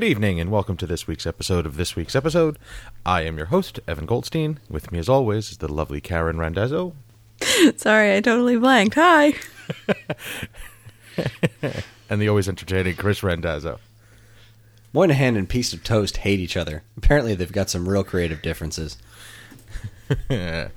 [0.00, 2.58] Good evening, and welcome to this week's episode of This Week's Episode.
[3.04, 4.58] I am your host, Evan Goldstein.
[4.70, 6.94] With me, as always, is the lovely Karen Randazzo.
[7.76, 8.94] Sorry, I totally blanked.
[8.94, 9.34] Hi.
[12.08, 13.78] and the always entertaining Chris Randazzo.
[14.94, 16.82] Moynihan and Piece of Toast hate each other.
[16.96, 18.96] Apparently, they've got some real creative differences.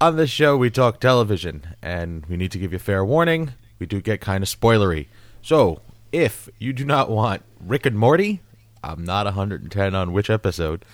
[0.00, 3.54] On this show, we talk television, and we need to give you fair warning.
[3.80, 5.08] We do get kind of spoilery.
[5.42, 5.80] So,
[6.12, 8.40] if you do not want Rick and Morty,
[8.82, 10.84] I'm not 110 on which episode,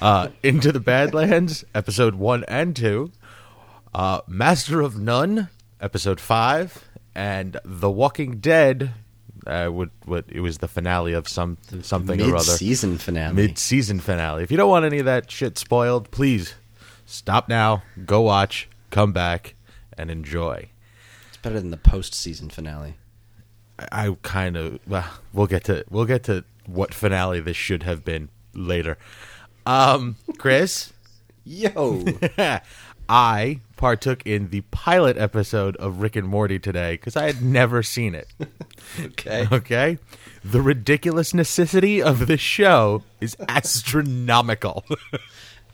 [0.00, 3.10] uh, Into the Badlands, episode 1 and 2,
[3.94, 5.48] uh, Master of None,
[5.80, 8.92] episode 5, and The Walking Dead,
[9.46, 12.52] uh, would what, it was the finale of some something or other.
[12.52, 13.34] Mid-season finale.
[13.34, 14.42] Mid-season finale.
[14.42, 16.54] If you don't want any of that shit spoiled, please
[17.04, 19.54] stop now, go watch, come back,
[19.98, 20.70] and enjoy.
[21.28, 22.94] It's better than the post-season finale.
[23.78, 28.04] I, kind of well, we'll get to we'll get to what finale this should have
[28.04, 28.96] been later.
[29.66, 30.92] Um, Chris,
[31.44, 32.04] Yo,
[33.08, 37.82] I partook in the pilot episode of Rick and Morty today because I had never
[37.82, 38.28] seen it.
[39.00, 39.46] okay.
[39.52, 39.98] Okay,
[40.42, 44.84] the ridiculous necessity of this show is astronomical.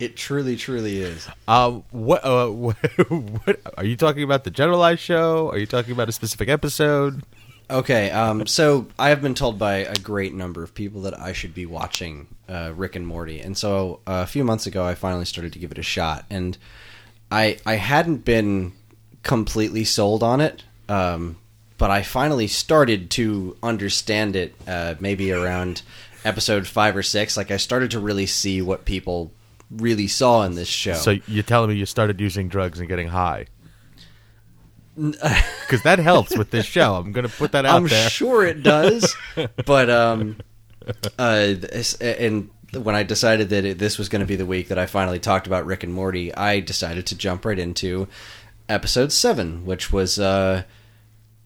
[0.00, 1.28] It truly, truly is.
[1.46, 2.76] Um, what, uh, what,
[3.10, 4.44] what are you talking about?
[4.44, 5.50] The generalized show?
[5.50, 7.22] Are you talking about a specific episode?
[7.70, 11.32] Okay, um, so I have been told by a great number of people that I
[11.32, 14.96] should be watching uh, Rick and Morty, and so uh, a few months ago I
[14.96, 16.58] finally started to give it a shot, and
[17.30, 18.72] I I hadn't been
[19.22, 21.36] completely sold on it, um,
[21.78, 24.54] but I finally started to understand it.
[24.66, 25.82] Uh, maybe around
[26.24, 29.30] episode five or six, like I started to really see what people
[29.70, 30.94] really saw in this show.
[30.94, 33.46] So you're telling me you started using drugs and getting high?
[35.70, 36.94] Because that helps with this show.
[36.96, 38.10] I'm going to put that out I'm there.
[38.10, 39.14] sure it does,
[39.66, 40.36] but um,
[41.18, 44.68] uh, this- and when I decided that it, this was going to be the week
[44.68, 48.08] that I finally talked about Rick and Morty, I decided to jump right into
[48.68, 50.62] episode seven, which was uh,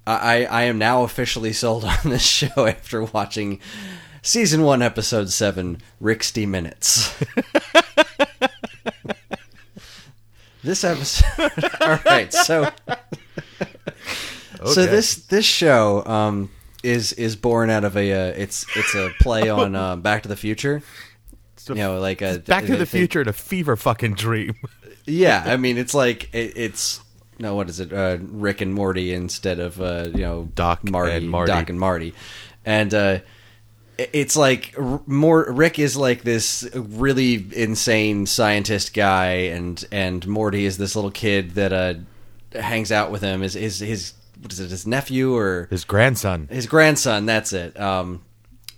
[0.06, 3.60] I I am now officially sold on this show after watching
[4.22, 7.14] season one, episode seven, Rixty minutes.
[10.62, 12.70] this episode, all right, so.
[14.72, 16.50] So this this show um,
[16.82, 20.28] is is born out of a uh, it's it's a play on uh, Back to
[20.28, 20.82] the Future.
[21.56, 24.54] So You know, like a Back to the Future a fever fucking dream.
[25.06, 26.98] Yeah, I mean, it's like it, it's
[27.38, 27.92] no, what is it?
[27.92, 31.52] Uh, Rick and Morty instead of uh, you know Doc Marty, and Marty.
[31.52, 32.14] Doc and Marty,
[32.64, 33.18] and uh,
[33.98, 34.74] it's like
[35.06, 35.52] more.
[35.52, 41.50] Rick is like this really insane scientist guy, and and Morty is this little kid
[41.52, 41.94] that uh,
[42.58, 43.42] hangs out with him.
[43.42, 44.14] Is his his
[44.44, 44.70] what is it?
[44.70, 46.46] His nephew or His grandson.
[46.50, 48.22] his grandson that's it um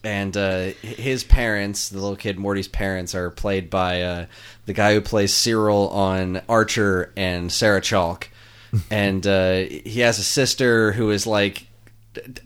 [0.04, 4.26] and uh his parents the little kid morty's parents are played by uh
[4.66, 8.28] the guy who plays cyril on archer and sarah chalke
[8.90, 11.66] and uh he has a sister who is like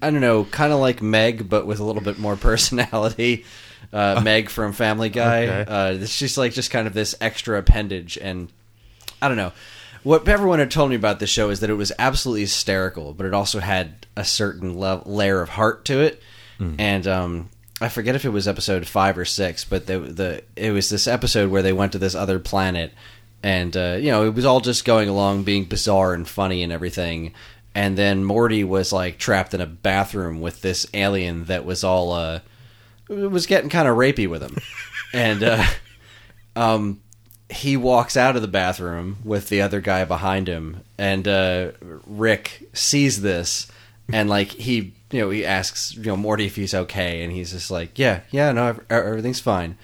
[0.00, 3.44] i don't know kind of like meg but with a little bit more personality
[3.92, 5.70] uh meg from family guy Okay.
[6.02, 8.50] uh she's like just kind of this extra appendage and
[9.22, 9.52] I don't know.
[10.02, 13.26] What everyone had told me about this show is that it was absolutely hysterical, but
[13.26, 16.22] it also had a certain le- layer of heart to it.
[16.78, 17.48] And um,
[17.80, 21.06] I forget if it was episode five or six, but the, the it was this
[21.06, 22.92] episode where they went to this other planet,
[23.42, 26.70] and uh, you know it was all just going along, being bizarre and funny and
[26.72, 27.32] everything.
[27.74, 32.12] And then Morty was like trapped in a bathroom with this alien that was all
[32.12, 32.40] uh,
[33.08, 34.58] was getting kind of rapey with him,
[35.14, 35.42] and.
[35.42, 35.64] Uh,
[36.56, 37.00] um,
[37.50, 41.72] he walks out of the bathroom with the other guy behind him, and uh,
[42.06, 43.70] Rick sees this,
[44.12, 47.52] and like he, you know, he asks, you know, Morty if he's okay, and he's
[47.52, 49.76] just like, yeah, yeah, no, everything's fine,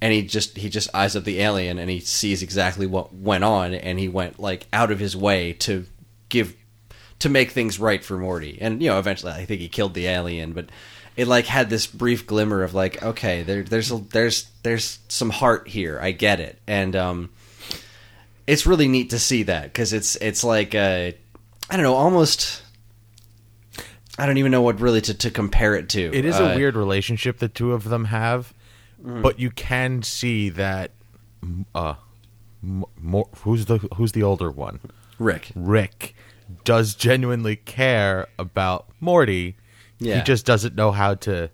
[0.00, 3.44] and he just he just eyes up the alien, and he sees exactly what went
[3.44, 5.86] on, and he went like out of his way to
[6.28, 6.56] give
[7.18, 10.06] to make things right for Morty, and you know, eventually I think he killed the
[10.06, 10.70] alien, but
[11.20, 15.30] it like had this brief glimmer of like okay there, there's a, there's there's some
[15.30, 17.28] heart here i get it and um
[18.46, 21.10] it's really neat to see that because it's it's like uh
[21.70, 22.62] i don't know almost
[24.18, 26.56] i don't even know what really to, to compare it to It is Uh, a
[26.56, 28.52] weird relationship the two of them have,
[29.02, 30.90] but you can see that.
[31.74, 31.94] Uh,
[32.62, 34.80] more, who's the who's the older one?
[35.18, 36.14] rick Rick
[36.64, 39.56] does genuinely care about Morty.
[40.00, 40.16] Yeah.
[40.16, 41.50] He just doesn't know how to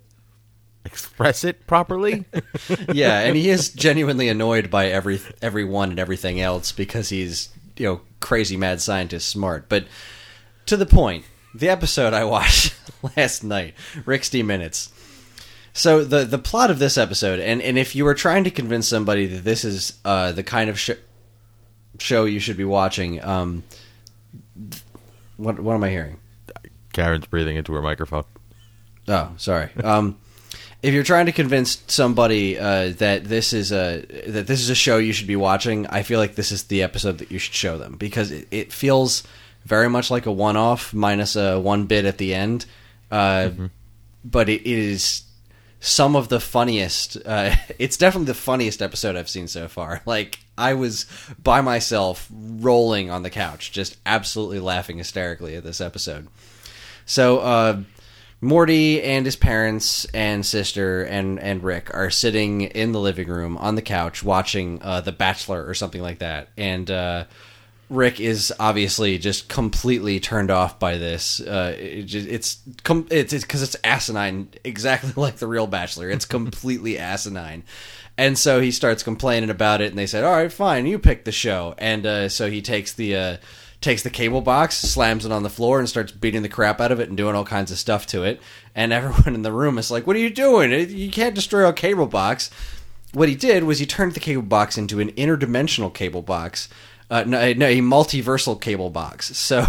[0.85, 2.25] express it properly.
[2.93, 7.87] yeah and he is genuinely annoyed by every everyone and everything else because he's you
[7.87, 9.85] know crazy mad scientist smart but
[10.65, 12.73] to the point the episode i watched
[13.17, 13.75] last night
[14.31, 14.93] d minutes
[15.73, 18.89] So the the plot of this episode, and and if you were trying to convince
[18.89, 21.03] somebody that this is uh, the kind of sh-
[21.99, 23.63] show you should be watching, um,
[24.71, 24.83] th-
[25.37, 26.17] what what am I hearing?
[26.95, 28.25] Karen's breathing into her microphone.
[29.09, 29.71] Oh, sorry.
[29.83, 30.19] Um,
[30.83, 34.75] if you're trying to convince somebody uh, that this is a that this is a
[34.75, 37.55] show you should be watching, I feel like this is the episode that you should
[37.55, 39.23] show them because it, it feels
[39.65, 42.67] very much like a one-off minus a one bit at the end.
[43.11, 43.51] Uh,
[44.25, 45.23] But it is
[45.81, 47.17] some of the funniest.
[47.25, 50.03] Uh, it's definitely the funniest episode I've seen so far.
[50.07, 51.07] Like I was
[51.43, 56.29] by myself, rolling on the couch, just absolutely laughing hysterically at this episode.
[57.07, 57.81] So uh,
[58.41, 63.57] Morty and his parents and sister and and Rick are sitting in the living room
[63.57, 67.25] on the couch watching uh, The Bachelor or something like that, and uh,
[67.89, 71.41] Rick is obviously just completely turned off by this.
[71.41, 76.11] Uh, it it's com- it's because it's, asinine, exactly like the real Bachelor.
[76.11, 77.63] It's completely asinine.
[78.19, 81.25] And so he starts complaining about it, and they said, "All right, fine, you pick
[81.25, 83.37] the show." And uh, so he takes the uh,
[83.81, 86.93] takes the cable box, slams it on the floor, and starts beating the crap out
[86.93, 88.41] of it and doing all kinds of stuff to it.
[88.75, 90.73] And everyone in the room is like, "What are you doing?
[90.91, 92.51] You can't destroy a cable box."
[93.13, 96.69] What he did was he turned the cable box into an interdimensional cable box.
[97.09, 99.37] Uh, no, no, a multiversal cable box.
[99.37, 99.65] So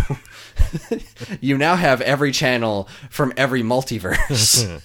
[1.41, 4.81] you now have every channel from every multiverse.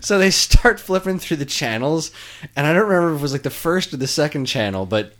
[0.00, 2.10] so they start flipping through the channels,
[2.56, 5.14] and I don't remember if it was like the first or the second channel, but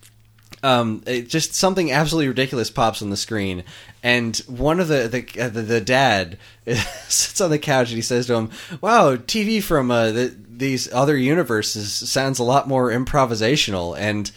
[0.62, 3.64] um, it just something absolutely ridiculous pops on the screen,
[4.02, 8.02] and one of the the uh, the, the dad sits on the couch and he
[8.02, 8.50] says to him,
[8.80, 14.30] "Wow, TV from uh, the, these other universes sounds a lot more improvisational and."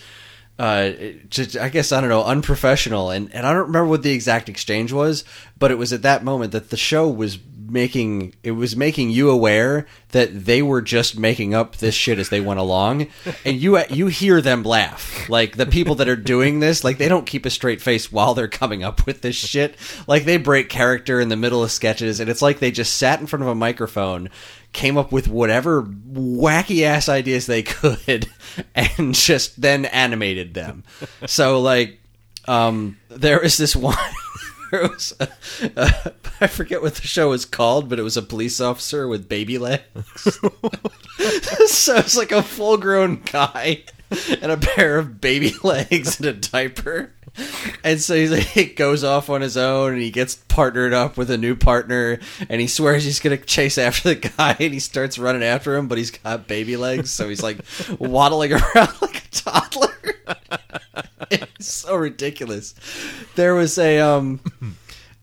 [0.60, 0.92] Uh,
[1.30, 4.48] just, I guess I don't know, unprofessional, and and I don't remember what the exact
[4.48, 5.24] exchange was,
[5.58, 7.40] but it was at that moment that the show was
[7.72, 12.30] making it was making you aware that they were just making up this shit as
[12.30, 13.08] they went along.
[13.46, 15.30] And you you hear them laugh.
[15.30, 18.34] Like the people that are doing this like they don't keep a straight face while
[18.34, 19.76] they're coming up with this shit.
[20.08, 23.20] Like they break character in the middle of sketches and it's like they just sat
[23.20, 24.30] in front of a microphone
[24.74, 28.30] came up with whatever wacky ass ideas they could
[28.76, 30.84] and just then animated them.
[31.26, 32.00] So like
[32.48, 33.96] um there is this one
[34.74, 35.14] it was
[35.78, 35.92] uh,
[36.40, 39.58] I forget what the show was called, but it was a police officer with baby
[39.58, 39.84] legs.
[41.68, 43.84] so it's like a full grown guy
[44.42, 47.14] and a pair of baby legs and a diaper.
[47.84, 51.18] And so he's like, he goes off on his own and he gets partnered up
[51.18, 54.74] with a new partner and he swears he's going to chase after the guy and
[54.74, 57.10] he starts running after him, but he's got baby legs.
[57.10, 57.58] So he's like
[57.98, 59.96] waddling around like a toddler.
[61.32, 62.76] it's so ridiculous.
[63.36, 64.40] There was a um,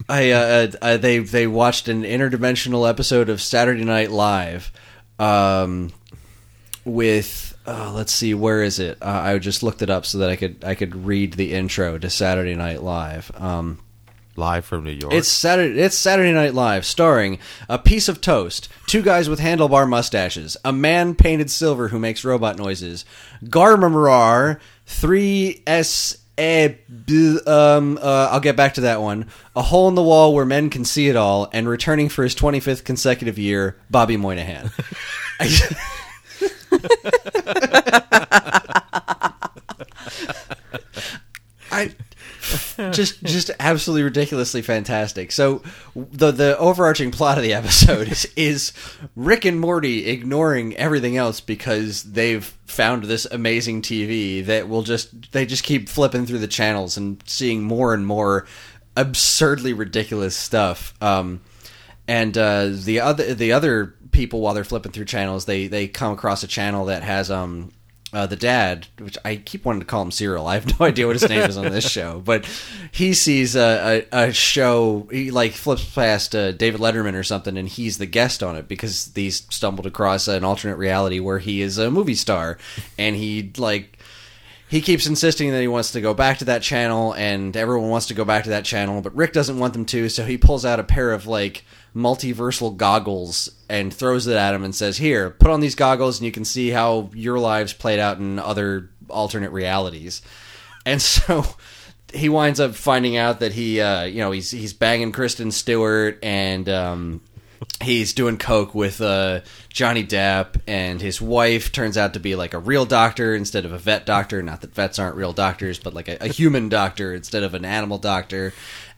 [0.09, 4.73] I uh, uh, they they watched an interdimensional episode of Saturday Night Live,
[5.19, 5.93] um,
[6.85, 8.99] with uh, let's see where is it?
[9.03, 11.99] Uh, I just looked it up so that I could I could read the intro
[11.99, 13.31] to Saturday Night Live.
[13.35, 13.79] Um,
[14.37, 15.12] Live from New York.
[15.12, 15.81] it's Saturday.
[15.81, 20.73] It's Saturday Night Live, starring a piece of toast, two guys with handlebar mustaches, a
[20.73, 23.04] man painted silver who makes robot noises,
[23.45, 26.19] Garmamarar, three S.
[26.40, 29.26] A, b- um, uh, I'll get back to that one.
[29.57, 32.37] A hole in the wall where men can see it all, and returning for his
[32.37, 34.71] 25th consecutive year, Bobby Moynihan.
[41.70, 41.94] I
[42.92, 45.32] just just absolutely ridiculously fantastic.
[45.32, 45.62] So
[45.94, 48.73] the the overarching plot of the episode is, is
[49.16, 55.32] Rick and Morty ignoring everything else because they've found this amazing TV that will just
[55.32, 58.47] they just keep flipping through the channels and seeing more and more
[58.97, 60.94] absurdly ridiculous stuff.
[61.02, 61.40] Um,
[62.06, 66.12] and uh, the other the other people while they're flipping through channels, they they come
[66.12, 67.73] across a channel that has um
[68.12, 70.47] uh, the dad, which I keep wanting to call him Cyril.
[70.47, 72.49] I have no idea what his name is on this show, but
[72.91, 75.09] he sees a, a, a show.
[75.11, 78.67] He like flips past uh, David Letterman or something, and he's the guest on it
[78.67, 82.59] because these stumbled across an alternate reality where he is a movie star,
[82.97, 83.99] and he like
[84.69, 88.07] he keeps insisting that he wants to go back to that channel and everyone wants
[88.07, 90.65] to go back to that channel but rick doesn't want them to so he pulls
[90.67, 91.65] out a pair of like
[91.99, 96.26] multiversal goggles and throws it at him and says here put on these goggles and
[96.26, 100.23] you can see how your lives played out in other alternate realities
[100.87, 101.45] and so
[102.12, 106.19] he winds up finding out that he uh, you know he's he's banging kristen stewart
[106.23, 107.21] and um,
[107.83, 112.55] he's doing coke with uh, Johnny Depp, and his wife turns out to be like
[112.55, 114.43] a real doctor instead of a vet doctor.
[114.43, 117.64] Not that vets aren't real doctors, but like a, a human doctor instead of an
[117.64, 118.52] animal doctor.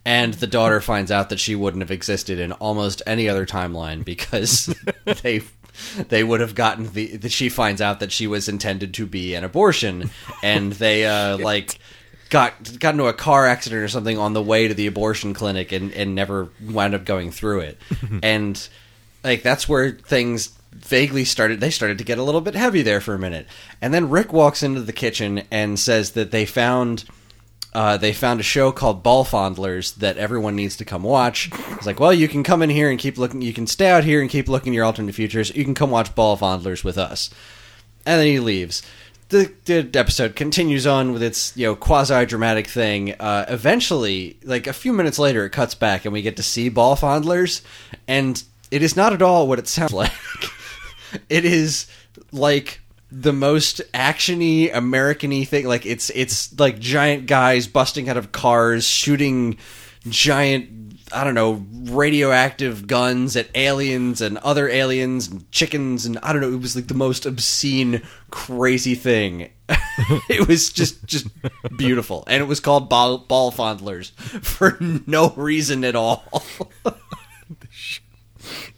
[0.04, 4.04] And the daughter finds out that she wouldn't have existed in almost any other timeline
[4.04, 4.74] because
[5.22, 5.42] they
[6.08, 9.34] they would have gotten the that she finds out that she was intended to be
[9.34, 10.10] an abortion.
[10.42, 11.78] And they uh like
[12.30, 15.72] got got into a car accident or something on the way to the abortion clinic
[15.72, 17.78] and and never wound up going through it.
[18.22, 18.68] And
[19.22, 23.00] like that's where things vaguely started they started to get a little bit heavy there
[23.00, 23.46] for a minute.
[23.82, 27.04] And then rick walks into the kitchen and says that they found
[27.72, 31.50] uh, they found a show called Ball Fondlers that everyone needs to come watch.
[31.70, 33.42] It's like, well, you can come in here and keep looking.
[33.42, 35.54] You can stay out here and keep looking your alternate futures.
[35.54, 37.30] You can come watch Ball Fondlers with us.
[38.04, 38.82] And then he leaves.
[39.28, 43.14] The, the episode continues on with its you know quasi dramatic thing.
[43.20, 46.68] Uh, eventually, like a few minutes later, it cuts back and we get to see
[46.68, 47.62] Ball Fondlers,
[48.08, 50.10] and it is not at all what it sounds like.
[51.28, 51.86] it is
[52.32, 52.80] like
[53.12, 55.66] the most actiony American-y thing.
[55.66, 59.58] Like it's it's like giant guys busting out of cars, shooting
[60.08, 60.70] giant
[61.12, 66.40] I don't know radioactive guns at aliens and other aliens and chickens and I don't
[66.40, 66.52] know.
[66.52, 69.50] It was like the most obscene, crazy thing.
[70.28, 71.26] it was just just
[71.76, 74.10] beautiful, and it was called ball, ball fondlers
[74.42, 76.24] for no reason at all.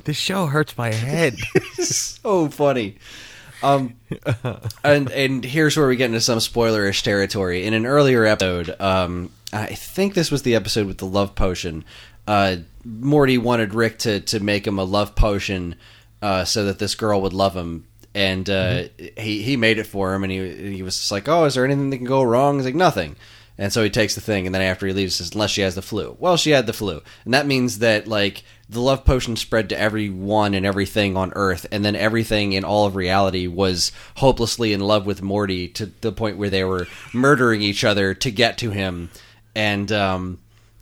[0.05, 1.37] This show hurts my head.
[1.75, 2.97] so funny.
[3.63, 3.95] Um,
[4.85, 7.65] and and here's where we get into some spoilerish territory.
[7.65, 11.85] In an earlier episode, um, I think this was the episode with the love potion.
[12.27, 15.77] Uh, Morty wanted Rick to to make him a love potion
[16.21, 18.85] uh, so that this girl would love him, and uh,
[19.17, 21.65] he he made it for him, and he he was just like, "Oh, is there
[21.65, 23.17] anything that can go wrong?" He's like, "Nothing."
[23.59, 25.75] And so he takes the thing, and then after he leaves, says, "Unless she has
[25.75, 29.37] the flu." Well, she had the flu, and that means that like the love potion
[29.37, 33.93] spread to everyone and everything on Earth, and then everything in all of reality was
[34.17, 38.31] hopelessly in love with Morty to the point where they were murdering each other to
[38.31, 39.11] get to him,
[39.55, 40.39] and um,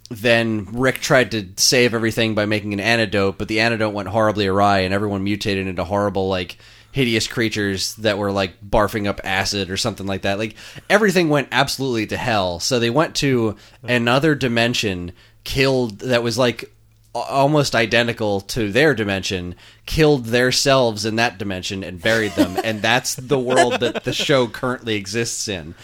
[0.09, 4.47] then Rick tried to save everything by making an antidote, but the antidote went horribly
[4.47, 6.57] awry, and everyone mutated into horrible like
[6.93, 10.39] hideous creatures that were like barfing up acid or something like that.
[10.39, 10.57] Like
[10.89, 12.61] everything went absolutely to hell.
[12.61, 15.13] So they went to another dimension,
[15.45, 16.71] killed that was like
[17.13, 19.55] almost identical to their dimension,
[19.85, 24.13] killed their selves in that dimension and buried them, and that's the world that the
[24.13, 25.75] show currently exists in.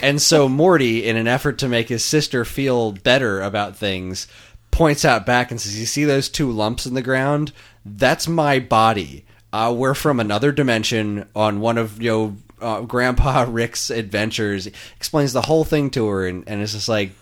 [0.00, 4.28] And so Morty, in an effort to make his sister feel better about things,
[4.70, 7.52] points out back and says, "You see those two lumps in the ground?
[7.84, 9.24] That's my body."
[9.56, 14.68] Uh, we're from another dimension on one of you know uh, Grandpa Rick's adventures.
[14.98, 17.12] Explains the whole thing to her, and, and it's just like,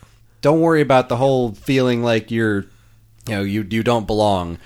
[0.41, 2.63] don't worry about the whole feeling like you're,
[3.29, 4.59] you know, you you don't belong.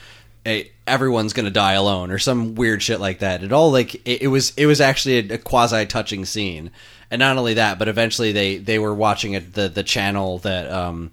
[0.46, 3.44] Eh, everyone's gonna die alone, or some weird shit like that.
[3.44, 6.70] It all like it, it was it was actually a, a quasi touching scene,
[7.10, 10.72] and not only that, but eventually they they were watching it the the channel that
[10.72, 11.10] um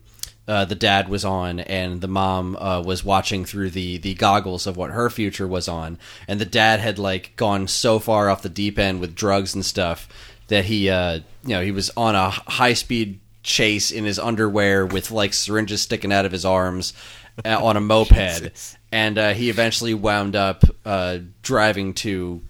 [0.48, 4.68] uh, the dad was on, and the mom uh, was watching through the the goggles
[4.68, 5.98] of what her future was on,
[6.28, 9.66] and the dad had like gone so far off the deep end with drugs and
[9.66, 10.08] stuff
[10.48, 14.86] that he uh you know he was on a high speed chase in his underwear
[14.86, 16.94] with like syringes sticking out of his arms
[17.44, 22.42] uh, on a moped, and uh, he eventually wound up uh, driving to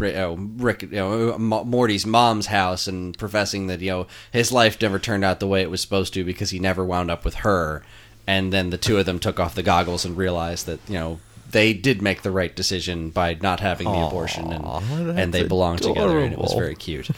[0.00, 4.52] Ri- uh, Rick, you know, M- Morty's mom's house and professing that you know his
[4.52, 7.24] life never turned out the way it was supposed to because he never wound up
[7.24, 7.82] with her.
[8.26, 11.20] And then the two of them took off the goggles and realized that you know
[11.50, 14.80] they did make the right decision by not having the abortion and Aw,
[15.16, 17.08] and they that's belong together and it was very cute.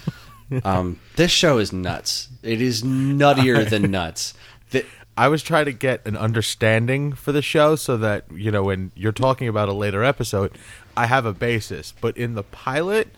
[0.64, 2.28] um, this show is nuts.
[2.42, 4.34] It is nuttier than nuts.
[4.70, 4.84] The,
[5.16, 8.90] I was trying to get an understanding for the show so that, you know, when
[8.94, 10.56] you're talking about a later episode,
[10.96, 11.92] I have a basis.
[12.00, 13.08] But in the pilot,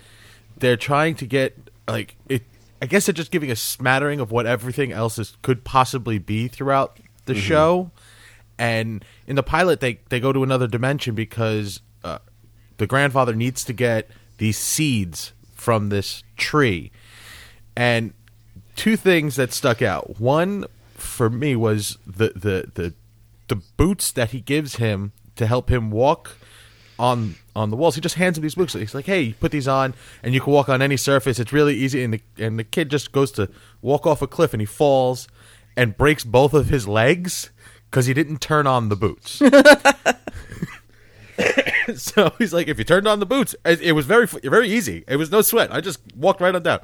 [0.56, 1.56] they're trying to get
[1.88, 2.42] like it
[2.80, 6.48] I guess they're just giving a smattering of what everything else is could possibly be
[6.48, 7.92] throughout the show.
[8.58, 12.18] And in the pilot they they go to another dimension because uh,
[12.78, 16.90] the grandfather needs to get these seeds from this tree.
[17.76, 18.14] And
[18.74, 20.20] two things that stuck out.
[20.20, 22.94] One for me was the the the
[23.48, 26.36] the boots that he gives him to help him walk
[26.98, 27.94] on on the walls.
[27.94, 28.72] He just hands him these boots.
[28.72, 31.38] He's like, "Hey, put these on, and you can walk on any surface.
[31.38, 33.48] It's really easy." And the and the kid just goes to
[33.80, 35.28] walk off a cliff, and he falls
[35.76, 37.50] and breaks both of his legs
[37.90, 39.42] because he didn't turn on the boots.
[41.96, 45.04] so he's like, "If you turned on the boots, it, it was very very easy.
[45.06, 45.72] It was no sweat.
[45.72, 46.80] I just walked right on down."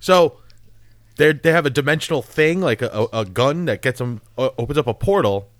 [0.00, 0.38] So
[1.16, 4.50] they they have a dimensional thing like a, a, a gun that gets them uh,
[4.58, 5.50] opens up a portal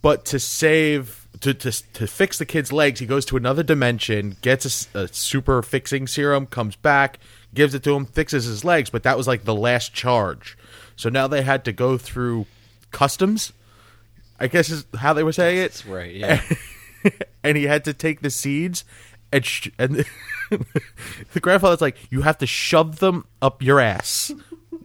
[0.00, 4.36] but to save to, to to fix the kid's legs he goes to another dimension
[4.42, 7.18] gets a super fixing serum comes back
[7.54, 10.56] gives it to him fixes his legs but that was like the last charge.
[10.96, 12.46] So now they had to go through
[12.90, 13.52] customs
[14.40, 15.60] i guess is how they were saying it.
[15.62, 16.42] That's right, yeah.
[17.42, 18.84] and he had to take the seeds
[19.32, 20.04] and sh- and
[20.50, 24.32] the grandfather's like, you have to shove them up your ass,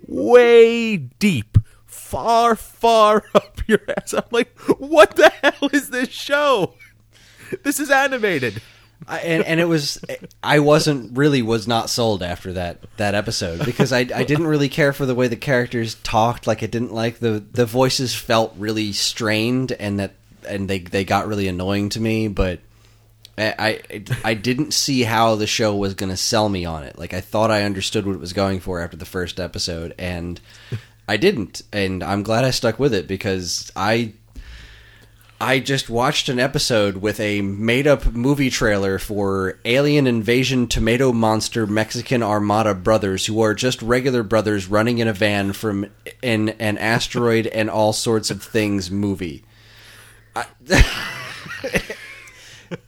[0.08, 1.58] way deep,
[1.94, 4.14] far, far up your ass.
[4.14, 6.74] I'm like, what the hell is this show?
[7.64, 8.62] This is animated.
[9.08, 10.00] I, and and it was
[10.42, 14.70] I wasn't really was not sold after that that episode because I I didn't really
[14.70, 18.56] care for the way the characters talked like I didn't like the the voices felt
[18.58, 20.14] really strained and that
[20.48, 22.60] and they they got really annoying to me but
[23.38, 26.98] I I, I didn't see how the show was going to sell me on it
[26.98, 30.40] like I thought I understood what it was going for after the first episode and
[31.08, 34.14] I didn't and I'm glad I stuck with it because I
[35.44, 41.12] I just watched an episode with a made up movie trailer for Alien Invasion Tomato
[41.12, 45.88] Monster Mexican Armada Brothers, who are just regular brothers running in a van from
[46.24, 49.44] an, an asteroid and all sorts of things movie.
[50.34, 50.46] I,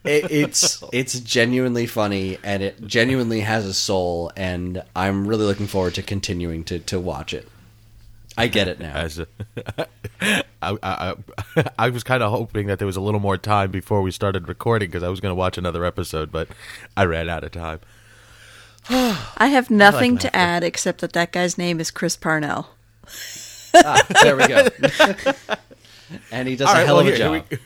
[0.04, 5.66] it, it's it's genuinely funny and it genuinely has a soul, and I'm really looking
[5.66, 7.46] forward to continuing to, to watch it.
[8.36, 8.94] I get it now.
[8.94, 9.26] As a,
[10.62, 11.14] I, I,
[11.78, 14.48] I was kind of hoping that there was a little more time before we started
[14.48, 16.48] recording because I was going to watch another episode, but
[16.96, 17.80] I ran out of time.
[18.88, 20.28] I have nothing laughter.
[20.28, 22.70] to add except that that guy's name is Chris Parnell.
[23.74, 24.68] Ah, there we go.
[26.30, 27.44] and he does All a right, hell well, of a job.
[27.48, 27.58] Here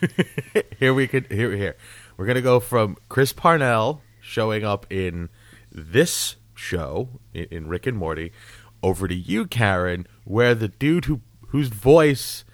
[0.54, 1.76] we, here we could here here.
[2.16, 5.28] We're gonna go from Chris Parnell showing up in
[5.70, 8.32] this show in, in Rick and Morty
[8.82, 12.44] over to you, Karen, where the dude who whose voice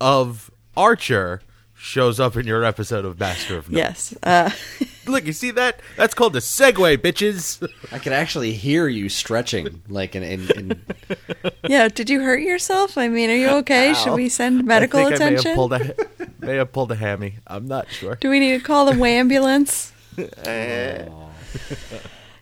[0.00, 1.42] of Archer
[1.74, 3.78] shows up in your episode of Master of None.
[3.78, 4.14] Yes.
[4.22, 4.50] Uh,
[5.06, 5.80] Look, you see that?
[5.96, 7.66] That's called a segue, bitches.
[7.92, 10.22] I can actually hear you stretching, like in.
[10.22, 10.82] in, in
[11.68, 11.88] yeah.
[11.88, 12.98] Did you hurt yourself?
[12.98, 13.94] I mean, are you okay?
[13.94, 15.54] Should we send medical I think I may have attention?
[15.54, 15.94] pulled a
[16.40, 17.36] may have pulled a hammy.
[17.46, 18.16] I'm not sure.
[18.16, 19.92] Do we need to call the ambulance?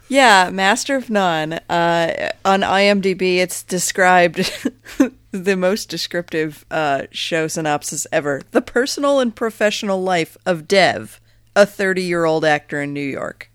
[0.08, 1.54] Yeah, Master of None.
[1.68, 4.52] Uh, on IMDb, it's described
[5.32, 11.20] the most descriptive uh, show synopsis ever: the personal and professional life of Dev,
[11.54, 13.50] a 30-year-old actor in New York.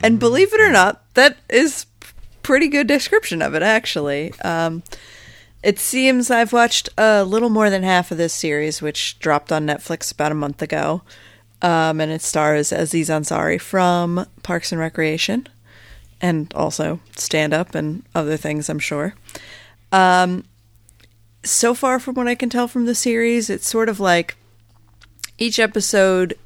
[0.00, 1.86] And believe it or not, that is
[2.42, 3.62] pretty good description of it.
[3.62, 4.82] Actually, um,
[5.62, 9.66] it seems I've watched a little more than half of this series, which dropped on
[9.66, 11.02] Netflix about a month ago.
[11.64, 15.48] Um, and it stars Aziz Ansari from Parks and Recreation
[16.20, 19.14] and also stand up and other things, I'm sure.
[19.90, 20.44] Um,
[21.42, 24.36] so far, from what I can tell from the series, it's sort of like
[25.38, 26.38] each episode,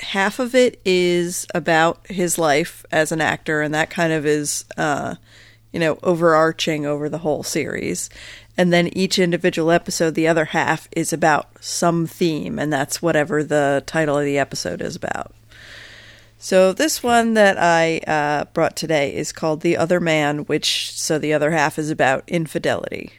[0.00, 4.64] half of it is about his life as an actor, and that kind of is,
[4.78, 5.16] uh,
[5.70, 8.08] you know, overarching over the whole series.
[8.56, 13.42] And then each individual episode, the other half, is about some theme, and that's whatever
[13.42, 15.34] the title of the episode is about.
[16.38, 21.18] So this one that I uh, brought today is called "The Other Man," which so
[21.18, 23.12] the other half is about infidelity.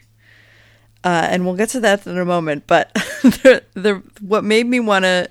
[1.02, 2.66] Uh, and we'll get to that in a moment.
[2.66, 2.92] But
[3.22, 5.28] the, the what made me want to,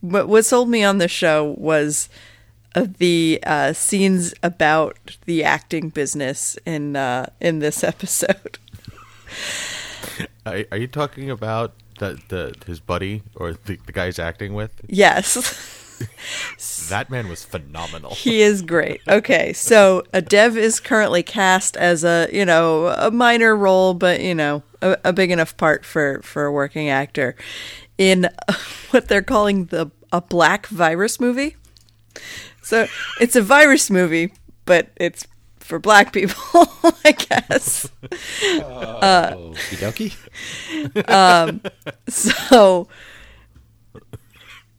[0.00, 2.08] what, what sold me on the show was
[2.74, 8.58] uh, the uh, scenes about the acting business in uh, in this episode.
[10.46, 14.54] Are, are you talking about the, the his buddy or the, the guy he's acting
[14.54, 14.80] with?
[14.88, 15.76] Yes.
[16.88, 18.14] That man was phenomenal.
[18.14, 19.00] He is great.
[19.06, 24.20] Okay, so a dev is currently cast as a you know a minor role, but
[24.20, 27.36] you know a, a big enough part for for a working actor
[27.98, 28.28] in
[28.90, 31.56] what they're calling the a black virus movie.
[32.62, 32.86] So
[33.20, 34.32] it's a virus movie,
[34.64, 35.26] but it's
[35.70, 36.36] for black people,
[37.04, 37.88] I guess.
[38.44, 40.14] Uh, uh, oh, dokie.
[41.08, 41.62] Um,
[42.08, 42.88] so,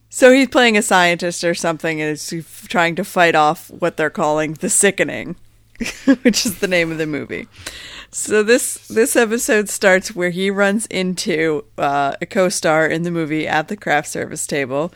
[0.09, 2.33] so he's playing a scientist or something, and is
[2.67, 5.37] trying to fight off what they're calling the sickening,
[6.21, 7.47] which is the name of the movie.
[8.11, 13.47] So this this episode starts where he runs into uh, a co-star in the movie
[13.47, 14.93] at the craft service table,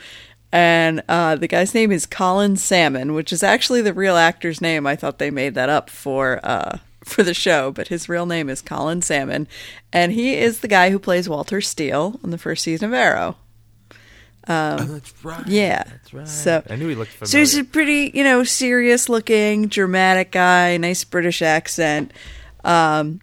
[0.56, 4.88] and uh, the guy's name is Colin Salmon, which is actually the real actor's name.
[4.88, 8.50] I thought they made that up for uh, for the show, but his real name
[8.50, 9.50] is Colin Salmon,
[9.92, 13.36] and he is the guy who plays Walter Steele on the first season of Arrow.
[14.48, 15.46] Oh, that's right.
[15.46, 16.28] Yeah, That's right.
[16.28, 17.32] So I knew he looked familiar.
[17.32, 22.14] so he's a pretty, you know, serious looking, dramatic guy, nice British accent.
[22.64, 23.20] Um,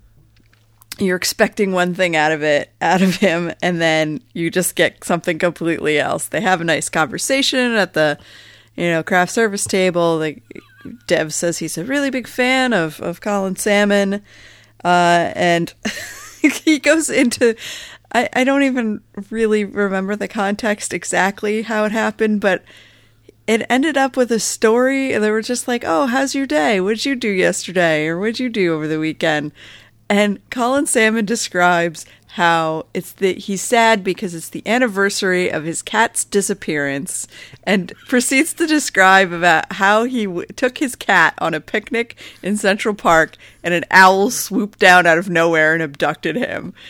[1.05, 5.05] you're expecting one thing out of it, out of him, and then you just get
[5.05, 6.29] something completely else.
[6.29, 8.19] They have a nice conversation at the,
[8.77, 10.19] you know, craft service table.
[10.19, 10.43] Like
[11.07, 14.23] Dev says, he's a really big fan of of Colin Salmon,
[14.85, 15.73] uh, and
[16.65, 17.57] he goes into.
[18.15, 22.63] I, I don't even really remember the context exactly how it happened, but
[23.47, 26.81] it ended up with a story and they were just like, "Oh, how's your day?
[26.81, 29.53] What'd you do yesterday or what'd you do over the weekend?"
[30.13, 35.81] And Colin Salmon describes how it's the he's sad because it's the anniversary of his
[35.81, 37.27] cat's disappearance
[37.65, 42.59] and proceeds to describe about how he w- took his cat on a picnic in
[42.59, 46.75] Central Park and an owl swooped down out of nowhere and abducted him.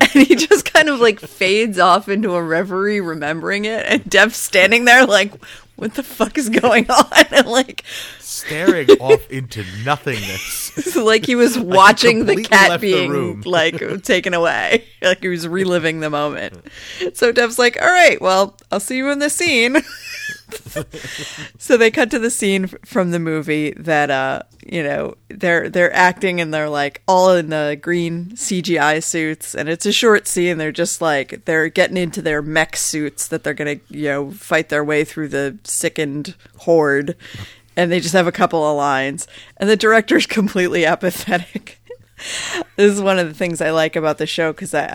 [0.00, 4.36] And he just kind of like fades off into a reverie remembering it and Dev's
[4.36, 5.32] standing there like
[5.78, 7.24] what the fuck is going on?
[7.30, 7.84] And like
[8.18, 10.96] Staring off into nothingness.
[10.96, 14.84] like he was watching the cat left the being like taken away.
[15.00, 16.66] Like he was reliving the moment.
[17.14, 19.76] So Dev's like, "All right, well, I'll see you in the scene."
[21.58, 25.92] so they cut to the scene from the movie that uh, you know, they're they're
[25.94, 29.54] acting and they're like all in the green CGI suits.
[29.54, 30.58] And it's a short scene.
[30.58, 34.30] They're just like they're getting into their mech suits that they're going to, you know,
[34.30, 37.16] fight their way through the sickened horde.
[37.76, 39.26] And they just have a couple of lines.
[39.56, 41.76] And the director's completely apathetic.
[42.74, 44.88] This is one of the things i like about the show because I,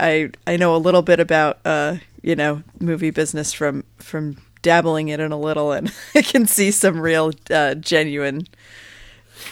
[0.46, 5.08] I i know a little bit about uh you know movie business from from dabbling
[5.08, 8.46] in it a little and i can see some real uh genuine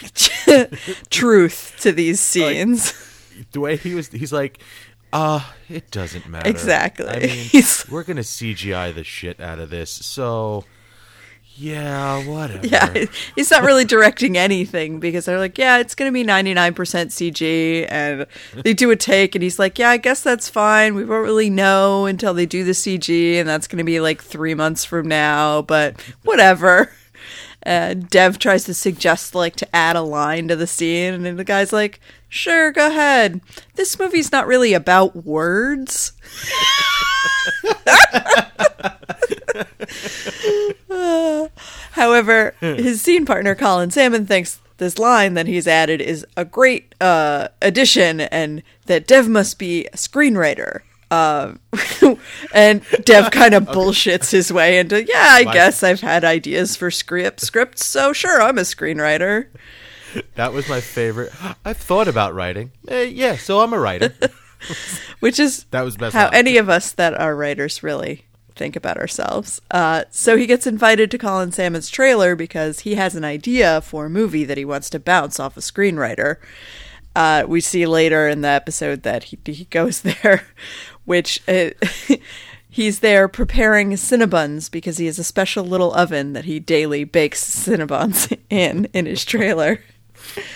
[1.09, 2.93] truth to these scenes
[3.51, 4.59] the way he was, he's like,
[5.11, 6.49] uh, it doesn't matter.
[6.49, 7.07] Exactly.
[7.07, 10.65] I mean, we're gonna CGI the shit out of this, so
[11.55, 12.65] yeah, whatever.
[12.65, 16.73] Yeah, he's not really directing anything because they're like, yeah, it's going to be 99%
[16.73, 17.87] CG.
[17.89, 20.95] And they do a take, and he's like, yeah, I guess that's fine.
[20.95, 24.21] We won't really know until they do the CG, and that's going to be like
[24.21, 26.91] three months from now, but whatever.
[27.65, 31.45] And Dev tries to suggest, like, to add a line to the scene, and the
[31.45, 32.01] guy's like,
[32.33, 33.41] sure, go ahead.
[33.75, 36.13] This movie's not really about words.
[41.91, 46.95] However, his scene partner Colin Salmon thinks this line that he's added is a great
[46.99, 50.79] uh, addition, and that Dev must be a screenwriter.
[51.11, 51.53] Uh,
[52.53, 56.75] and Dev kind of bullshits his way into, yeah, I Like- guess I've had ideas
[56.75, 59.47] for script scripts, so sure, I'm a screenwriter.
[60.35, 61.31] That was my favorite.
[61.63, 62.71] I've thought about writing.
[62.87, 64.13] Eh, yeah, so I'm a writer.
[65.19, 68.97] which is That was best how any of us that are writers really think about
[68.97, 69.61] ourselves.
[69.71, 74.05] Uh, so he gets invited to Colin Salmon's trailer because he has an idea for
[74.05, 76.37] a movie that he wants to bounce off a screenwriter.
[77.15, 80.45] Uh, we see later in the episode that he, he goes there,
[81.05, 81.71] which uh,
[82.69, 87.43] he's there preparing Cinnabons because he has a special little oven that he daily bakes
[87.43, 89.79] Cinnabons in in his trailer.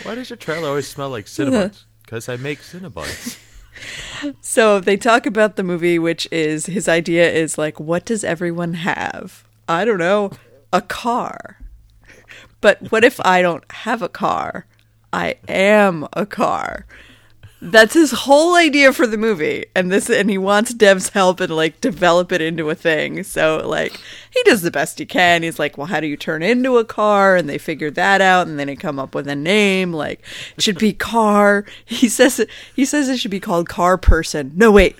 [0.03, 1.83] Why does your trailer always smell like Cinnabons?
[2.03, 3.37] Because I make Cinnabons.
[4.41, 8.73] So they talk about the movie, which is his idea is like, what does everyone
[8.73, 9.43] have?
[9.69, 10.31] I don't know,
[10.73, 11.59] a car.
[12.59, 14.65] But what if I don't have a car?
[15.13, 16.87] I am a car.
[17.59, 21.55] That's his whole idea for the movie, and this, and he wants Dev's help and
[21.55, 23.23] like develop it into a thing.
[23.23, 25.41] So like he does the best he can.
[25.41, 27.35] He's like, well, how do you turn into a car?
[27.35, 29.91] And they figure that out, and then they come up with a name.
[29.91, 30.21] Like
[30.55, 31.65] it should be car.
[31.83, 32.49] He says it.
[32.75, 34.51] He says it should be called Car Person.
[34.55, 34.95] No, wait,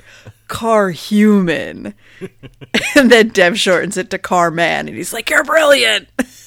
[0.47, 1.93] Car Human.
[2.95, 6.07] and then Dev shortens it to Car Man, and he's like, you're brilliant.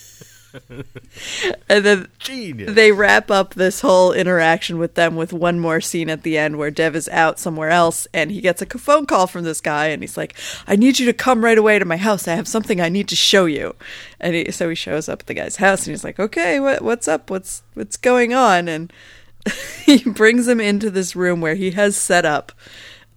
[1.68, 2.74] and then Genius.
[2.74, 6.56] they wrap up this whole interaction with them with one more scene at the end
[6.56, 9.86] where Dev is out somewhere else and he gets a phone call from this guy
[9.86, 10.36] and he's like,
[10.66, 12.26] I need you to come right away to my house.
[12.26, 13.74] I have something I need to show you.
[14.20, 16.82] And he, so he shows up at the guy's house and he's like, okay, what,
[16.82, 17.30] what's up?
[17.30, 18.68] What's, what's going on?
[18.68, 18.92] And
[19.84, 22.52] he brings him into this room where he has set up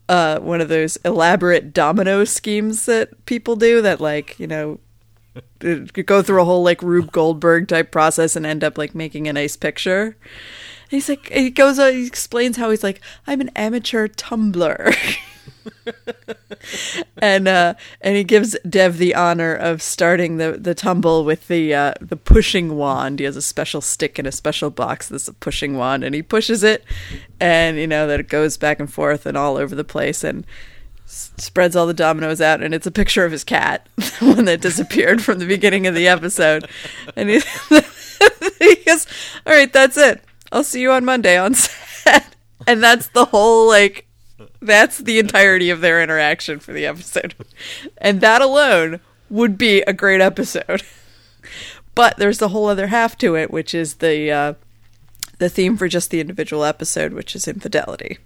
[0.09, 4.79] uh, one of those elaborate domino schemes that people do that like, you know,
[6.05, 9.33] go through a whole like Rube Goldberg type process and end up like making a
[9.33, 10.05] nice picture.
[10.05, 14.91] And he's like, he goes, uh, he explains how he's like, I'm an amateur tumbler.
[17.17, 21.73] and uh, and he gives Dev the honor of starting the, the tumble with the
[21.73, 23.19] uh, the pushing wand.
[23.19, 26.21] He has a special stick in a special box that's a pushing wand, and he
[26.21, 26.83] pushes it,
[27.39, 30.45] and you know that it goes back and forth and all over the place, and
[31.05, 34.61] spreads all the dominoes out, and it's a picture of his cat, the one that
[34.61, 36.67] disappeared from the beginning of the episode,
[37.15, 37.41] and he,
[38.59, 39.05] he goes,
[39.45, 40.23] "All right, that's it.
[40.51, 42.35] I'll see you on Monday on set,"
[42.67, 44.07] and that's the whole like
[44.61, 47.35] that's the entirety of their interaction for the episode.
[47.97, 50.83] And that alone would be a great episode.
[51.95, 54.53] But there's a whole other half to it, which is the uh,
[55.37, 58.17] the theme for just the individual episode, which is infidelity.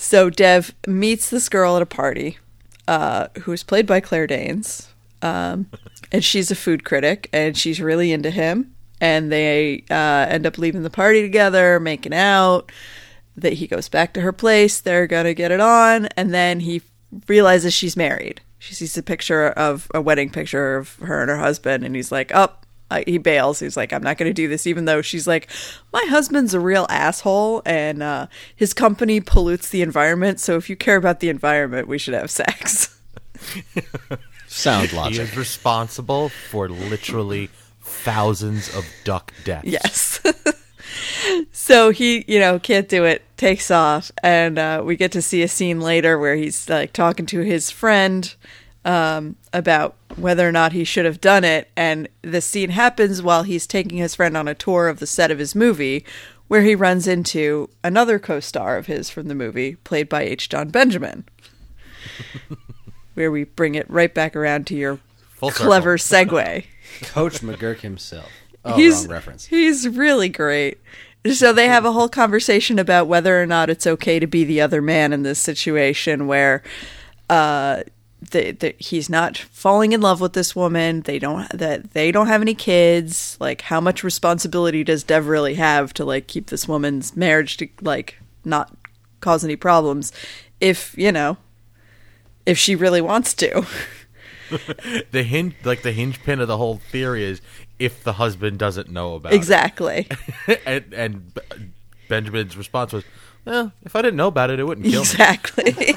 [0.00, 2.38] So Dev meets this girl at a party,
[2.86, 4.88] uh, who is played by Claire Danes.
[5.22, 5.68] Um,
[6.12, 8.76] and she's a food critic, and she's really into him.
[9.00, 12.70] And they uh, end up leaving the party together, making out.
[13.36, 14.80] That he goes back to her place.
[14.80, 16.82] They're gonna get it on, and then he
[17.26, 18.40] realizes she's married.
[18.60, 22.12] She sees a picture of a wedding picture of her and her husband, and he's
[22.12, 22.67] like, "Up." Oh,
[23.06, 23.60] he bails.
[23.60, 25.50] He's like, "I'm not going to do this," even though she's like,
[25.92, 30.40] "My husband's a real asshole, and uh, his company pollutes the environment.
[30.40, 32.98] So if you care about the environment, we should have sex."
[34.48, 35.14] Sound logic.
[35.14, 37.50] He is responsible for literally
[37.82, 39.66] thousands of duck deaths.
[39.66, 40.20] Yes.
[41.52, 45.42] so he, you know, can't do it, takes off, and uh, we get to see
[45.42, 48.34] a scene later where he's like talking to his friend
[48.88, 51.70] um, about whether or not he should have done it.
[51.76, 55.30] And the scene happens while he's taking his friend on a tour of the set
[55.30, 56.04] of his movie,
[56.48, 60.48] where he runs into another co star of his from the movie, played by H.
[60.48, 61.26] Jon Benjamin.
[63.14, 64.98] where we bring it right back around to your
[65.34, 65.66] Full circle.
[65.66, 66.64] clever segue.
[67.02, 68.30] Coach McGuirk himself.
[68.64, 69.46] Oh, he's wrong reference.
[69.46, 70.78] he's really great.
[71.32, 74.60] So they have a whole conversation about whether or not it's okay to be the
[74.62, 76.62] other man in this situation where
[77.28, 77.82] uh
[78.20, 81.02] the, the, he's not falling in love with this woman.
[81.02, 83.36] They don't that they don't have any kids.
[83.40, 87.68] Like how much responsibility does Dev really have to like keep this woman's marriage to
[87.80, 88.76] like not
[89.20, 90.12] cause any problems
[90.60, 91.36] if, you know,
[92.46, 93.66] if she really wants to.
[95.10, 97.42] The hinge, like the hinge pin of the whole theory is
[97.78, 100.08] if the husband doesn't know about exactly.
[100.46, 100.62] it.
[100.66, 101.40] and, and B-
[102.08, 103.04] Benjamin's response was,
[103.44, 105.96] "Well, if I didn't know about it, it wouldn't kill me." Exactly.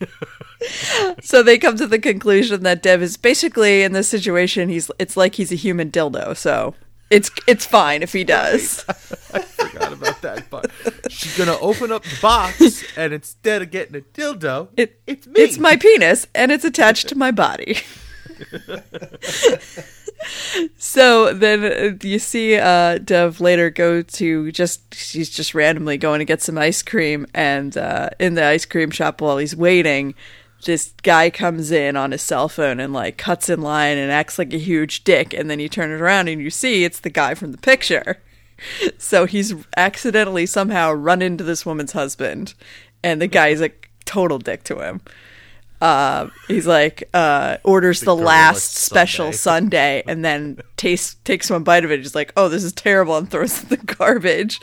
[1.22, 4.68] so they come to the conclusion that Dev is basically in this situation.
[4.68, 6.36] He's it's like he's a human dildo.
[6.36, 6.74] So
[7.10, 8.84] it's it's fine if he does.
[8.88, 10.66] I forgot about that part.
[11.10, 15.34] She's gonna open up the box, and instead of getting a dildo, It it's me.
[15.36, 17.78] It's my penis, and it's attached to my body.
[20.76, 26.20] so then uh, you see uh, Dev later go to just she's just randomly going
[26.20, 30.14] to get some ice cream, and uh, in the ice cream shop while he's waiting,
[30.64, 34.38] this guy comes in on his cell phone and like cuts in line and acts
[34.38, 37.10] like a huge dick, and then you turn it around and you see it's the
[37.10, 38.22] guy from the picture.
[38.96, 42.54] So he's accidentally somehow run into this woman's husband,
[43.02, 43.72] and the guy's a
[44.04, 45.00] total dick to him.
[45.82, 49.32] Uh, he's like uh, orders the last special.
[49.32, 51.98] Sundae, and then tastes takes one bite of it.
[51.98, 54.60] He's like, "Oh, this is terrible," and throws it in the garbage.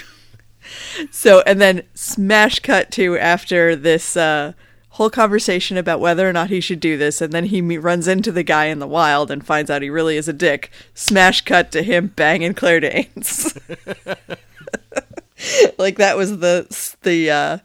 [1.10, 4.54] so, and then smash cut to after this uh,
[5.00, 8.06] whole conversation about whether or not he should do this, and then he me- runs
[8.06, 10.70] into the guy in the wild and finds out he really is a dick.
[10.92, 13.48] Smash cut to him banging Claire Danes.
[15.78, 16.66] like that was the
[17.00, 17.58] the uh,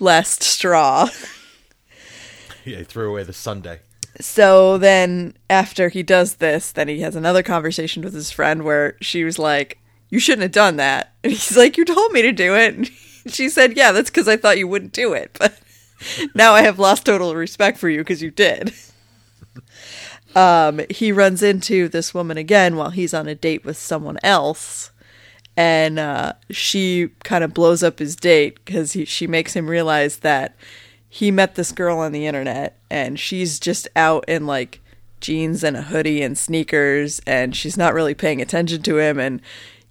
[0.00, 1.10] last straw.
[2.64, 3.80] yeah, he threw away the sundae.
[4.18, 8.96] So then after he does this, then he has another conversation with his friend where
[9.02, 12.32] she was like, "You shouldn't have done that." And he's like, "You told me to
[12.32, 12.90] do it." And
[13.26, 15.58] she said, "Yeah, that's cuz I thought you wouldn't do it." But
[16.34, 18.72] now I have lost total respect for you because you did.
[20.34, 24.90] Um, he runs into this woman again while he's on a date with someone else,
[25.56, 30.56] and uh, she kind of blows up his date because she makes him realize that
[31.14, 34.80] he met this girl on the internet and she's just out in like
[35.20, 39.42] jeans and a hoodie and sneakers and she's not really paying attention to him and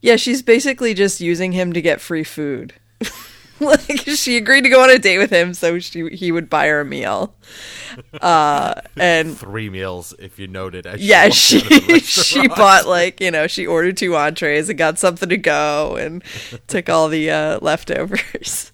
[0.01, 2.73] yeah she's basically just using him to get free food
[3.65, 6.67] like she agreed to go on a date with him so she he would buy
[6.67, 7.33] her a meal.
[8.21, 10.85] Uh and Three meals, if you noted.
[10.87, 14.69] As yeah she out of the she bought like you know she ordered two entrees
[14.69, 16.23] and got something to go and
[16.67, 18.71] took all the uh, leftovers.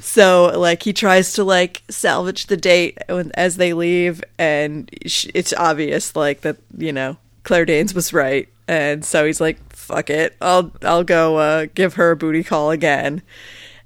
[0.00, 5.28] So like he tries to like salvage the date when- as they leave and sh-
[5.32, 8.48] it's obvious like that you know claire danes was right.
[8.68, 10.36] And so he's like fuck it.
[10.40, 13.22] I'll i'll go uh, give her a booty call again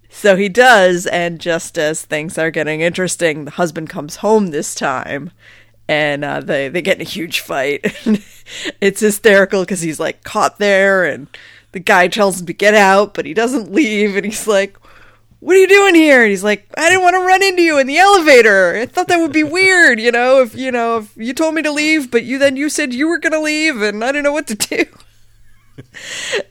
[0.08, 4.74] so he does, and just as things are getting interesting, the husband comes home this
[4.74, 5.30] time,
[5.86, 7.84] and uh, they they get in a huge fight.
[8.80, 11.28] it's hysterical because he's like caught there, and
[11.72, 14.78] the guy tells him to get out, but he doesn't leave, and he's like,
[15.40, 17.78] "What are you doing here?" And he's like, "I didn't want to run into you
[17.78, 18.76] in the elevator.
[18.76, 21.62] I thought that would be weird, you know, if you know if you told me
[21.62, 24.32] to leave, but you then you said you were gonna leave, and I didn't know
[24.32, 24.84] what to do."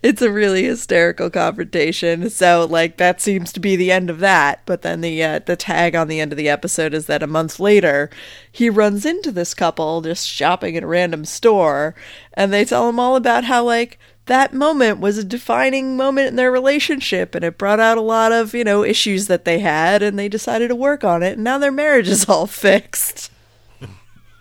[0.03, 2.29] It's a really hysterical confrontation.
[2.29, 4.61] So like that seems to be the end of that.
[4.65, 7.27] But then the uh, the tag on the end of the episode is that a
[7.27, 8.09] month later
[8.51, 11.95] he runs into this couple just shopping at a random store,
[12.33, 16.35] and they tell him all about how like that moment was a defining moment in
[16.35, 20.03] their relationship and it brought out a lot of you know issues that they had
[20.03, 23.31] and they decided to work on it and now their marriage is all fixed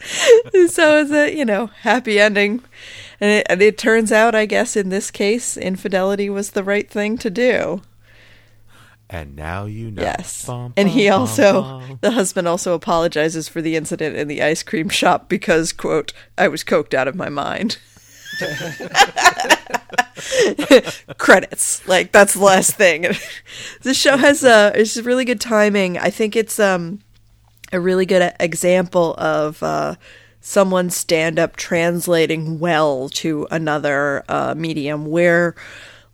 [0.68, 2.62] so it's a you know happy ending,
[3.20, 6.88] and it, and it turns out, I guess, in this case, infidelity was the right
[6.88, 7.82] thing to do.
[9.08, 10.02] And now you know.
[10.02, 11.98] Yes, Bum, and he also, bum.
[12.00, 16.48] the husband also apologizes for the incident in the ice cream shop because, quote, I
[16.48, 17.78] was coked out of my mind.
[21.18, 23.02] Credits, like that's the last thing.
[23.82, 25.98] this show has uh, it's really good timing.
[25.98, 27.00] I think it's um
[27.72, 29.96] a really good example of uh,
[30.46, 35.56] someone stand up translating well to another uh, medium where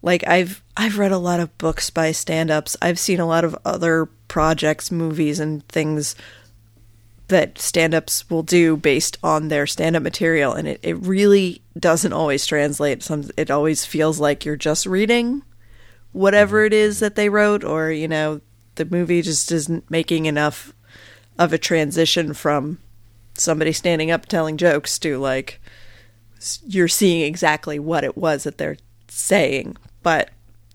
[0.01, 2.75] like I've I've read a lot of books by stand ups.
[2.81, 6.17] I've seen a lot of other projects, movies and things
[7.29, 11.61] that stand ups will do based on their stand up material and it, it really
[11.79, 13.03] doesn't always translate.
[13.03, 15.43] Some it always feels like you're just reading
[16.13, 18.41] whatever it is that they wrote or, you know,
[18.77, 20.73] the movie just isn't making enough
[21.39, 22.79] of a transition from
[23.35, 25.61] somebody standing up telling jokes to like
[26.67, 28.77] you're seeing exactly what it was that they're
[29.09, 29.77] saying.
[30.03, 30.31] But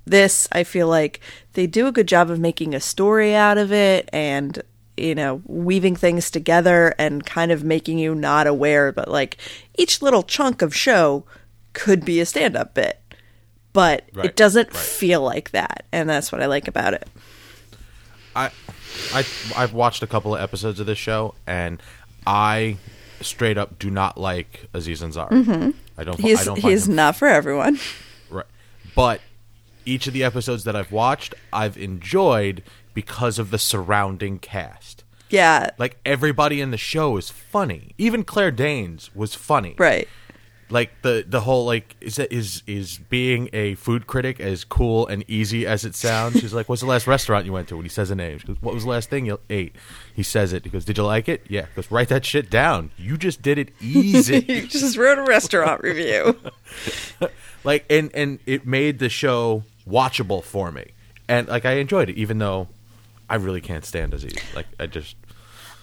[0.06, 1.20] this, I feel like
[1.54, 4.62] they do a good job of making a story out of it and,
[4.96, 9.38] you know, weaving things together and kind of making you not aware, but like
[9.78, 11.26] each little chunk of show
[11.74, 13.00] could be a stand up bit.
[13.74, 14.78] But Right, it doesn't right.
[14.78, 15.86] feel like that.
[15.91, 17.08] And that's what I like about it.
[18.36, 18.52] I,
[19.13, 21.82] I, I've watched a couple of episodes of this show, and
[22.25, 22.77] I
[23.21, 25.73] straight up do not like Aziz Ansari.
[25.97, 26.19] I don't.
[26.19, 26.21] I Mm-hmm.
[26.21, 27.80] He's, don't find he's him not for everyone.
[28.30, 28.45] Right.
[28.95, 29.21] But
[29.86, 35.03] each of the episodes that I've watched, I've enjoyed because of the surrounding cast.
[35.30, 35.71] Yeah.
[35.77, 37.93] Like everybody in the show is funny.
[37.97, 39.75] Even Claire Danes was funny.
[39.77, 40.08] Right.
[40.69, 45.08] Like the the whole like is that is is being a food critic as cool
[45.08, 46.39] and easy as it sounds.
[46.41, 48.47] She's like, "What's the last restaurant you went to?" When he says a name, she
[48.47, 49.75] goes, "What was the last thing you ate?"
[50.13, 50.65] He says it.
[50.65, 51.67] He goes, "Did you like it?" Yeah.
[51.67, 52.91] He goes, "Write that shit down.
[52.97, 56.38] You just did it easy." You just wrote a restaurant review.
[57.63, 60.91] like and and it made the show watchable for me
[61.30, 62.67] and like i enjoyed it even though
[63.30, 65.15] i really can't stand aziz like i just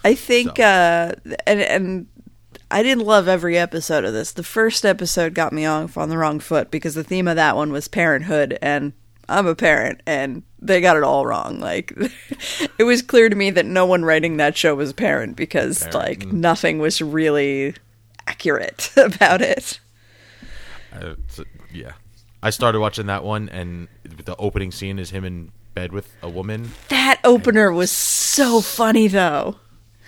[0.06, 0.62] I think, So.
[0.62, 1.14] uh,
[1.46, 2.06] and and
[2.74, 4.32] I didn't love every episode of this.
[4.32, 7.54] The first episode got me off on the wrong foot because the theme of that
[7.54, 8.92] one was parenthood, and
[9.28, 11.60] I'm a parent, and they got it all wrong.
[11.60, 11.92] Like,
[12.78, 15.84] it was clear to me that no one writing that show was a parent because
[15.84, 16.32] Parent, like mm.
[16.32, 17.76] nothing was really
[18.26, 19.78] accurate about it.
[20.92, 21.40] It's-
[21.72, 21.92] yeah
[22.40, 26.28] i started watching that one and the opening scene is him in bed with a
[26.28, 29.56] woman That opener was so funny, though.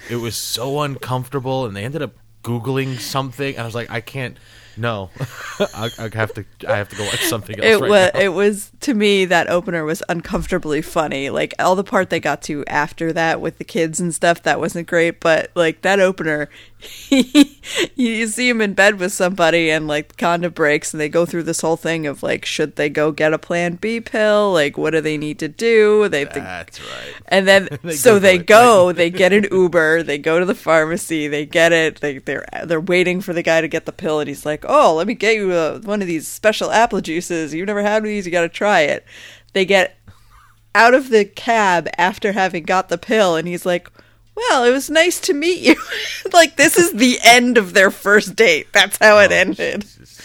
[0.09, 2.15] it was so uncomfortable and they ended up
[2.47, 4.37] googling something and i was like i can't
[4.77, 5.11] no
[5.59, 8.21] I, I have to i have to go watch something else it right was now.
[8.21, 12.43] it was to me that opener was uncomfortably funny like all the part they got
[12.43, 16.49] to after that with the kids and stuff that wasn't great but like that opener
[17.97, 21.43] you see him in bed with somebody and like condom breaks and they go through
[21.43, 24.91] this whole thing of like should they go get a plan b pill like what
[24.91, 28.93] do they need to do they think that's right and then They so they go,
[28.93, 32.01] they get an Uber, they go to the pharmacy, they get it.
[32.01, 34.95] They they're they're waiting for the guy to get the pill, and he's like, "Oh,
[34.95, 37.55] let me get you uh one of these special apple juices.
[37.55, 39.05] You've never had these, you got to try it."
[39.53, 39.97] They get
[40.75, 43.89] out of the cab after having got the pill, and he's like,
[44.37, 45.77] "Well, it was nice to meet you."
[46.33, 48.69] like this is the end of their first date.
[48.73, 49.83] That's how it Oh, ended.
[49.83, 50.21] Jesus.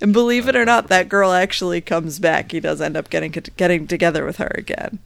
[0.00, 2.52] And believe it or not, that girl actually comes back.
[2.52, 4.98] He does end up getting getting together with her again.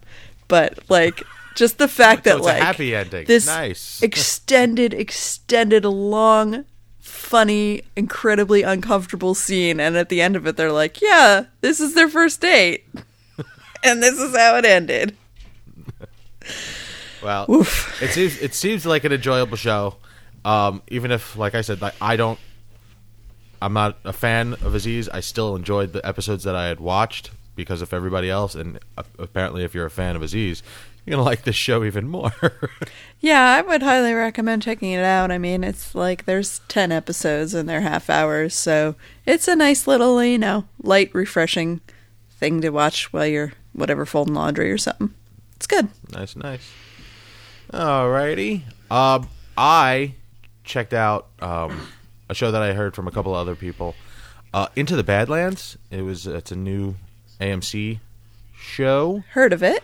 [0.47, 1.23] But like,
[1.55, 3.25] just the fact So that like happy ending.
[3.27, 4.03] this Nice.
[4.03, 6.65] extended, extended, long,
[7.01, 11.95] funny, incredibly uncomfortable scene, and at the end of it, they're like, "Yeah, this is
[11.95, 12.85] their first date,"
[13.83, 15.17] and this is how it ended.
[17.25, 18.01] Well, Oof.
[18.03, 19.97] it seems it seems like an enjoyable show.
[20.45, 22.39] Um, even if, like I said, like, I don't,
[23.63, 25.09] I'm not a fan of Aziz.
[25.09, 29.05] I still enjoyed the episodes that I had watched because of everybody else, and uh,
[29.19, 30.63] apparently, if you're a fan of Aziz,
[31.07, 32.33] you're gonna like this show even more.
[33.21, 35.31] Yeah, I would highly recommend checking it out.
[35.31, 39.87] I mean, it's like there's 10 episodes and they're half hours, so it's a nice
[39.87, 41.81] little, you know, light, refreshing
[42.33, 45.15] thing to watch while you're whatever folding laundry or something.
[45.57, 45.89] It's good.
[46.13, 46.71] nice, nice.
[47.75, 48.63] Alrighty.
[48.89, 50.15] Um, I
[50.63, 51.89] checked out um,
[52.29, 53.97] a show that I heard from a couple other people.
[54.53, 55.77] Uh, Into the Badlands.
[55.91, 56.95] It was it's a new
[57.41, 57.99] AMC
[58.57, 59.25] show.
[59.31, 59.83] Heard of it?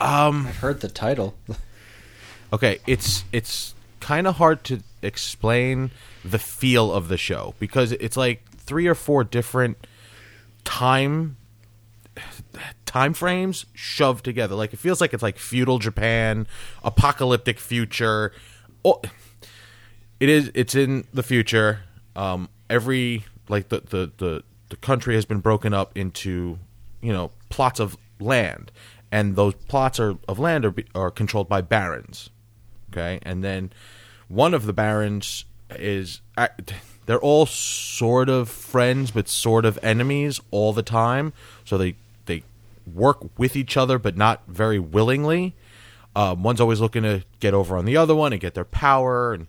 [0.00, 1.34] I've heard the title.
[2.52, 5.90] Okay, it's it's kind of hard to explain
[6.24, 9.76] the feel of the show because it's like three or four different
[10.64, 11.36] time
[12.92, 14.54] time frames shoved together.
[14.54, 16.46] Like it feels like it's like feudal Japan,
[16.84, 18.32] apocalyptic future.
[18.84, 19.00] Oh,
[20.20, 20.50] It is.
[20.54, 21.80] It's in the future.
[22.14, 26.58] Um, every like the, the the the country has been broken up into
[27.00, 28.70] you know plots of land,
[29.10, 32.28] and those plots are, of land are are controlled by barons.
[32.90, 33.72] Okay, and then
[34.28, 36.74] one of the barons is act-
[37.06, 41.32] they're all sort of friends but sort of enemies all the time.
[41.64, 41.94] So they
[42.86, 45.54] work with each other but not very willingly.
[46.14, 49.32] Um, one's always looking to get over on the other one and get their power
[49.32, 49.46] and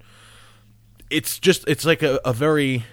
[1.10, 2.86] it's just it's like a, a very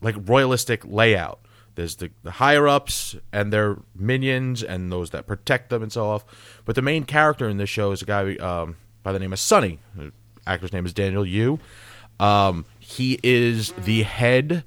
[0.00, 1.40] like royalistic layout.
[1.74, 6.06] There's the, the higher ups and their minions and those that protect them and so
[6.06, 6.24] off.
[6.64, 9.38] But the main character in this show is a guy um, by the name of
[9.38, 9.78] Sonny.
[9.94, 10.12] The
[10.46, 11.58] actor's name is Daniel Yu.
[12.18, 14.64] Um, he is the head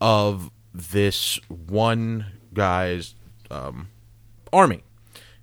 [0.00, 3.14] of this one guy's
[3.50, 3.88] um,
[4.52, 4.82] army.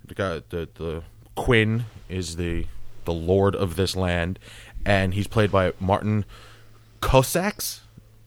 [0.05, 1.03] The, guy, the the
[1.35, 2.67] Quinn is the
[3.05, 4.39] the lord of this land,
[4.85, 6.25] and he's played by Martin
[7.01, 7.79] Kosaks.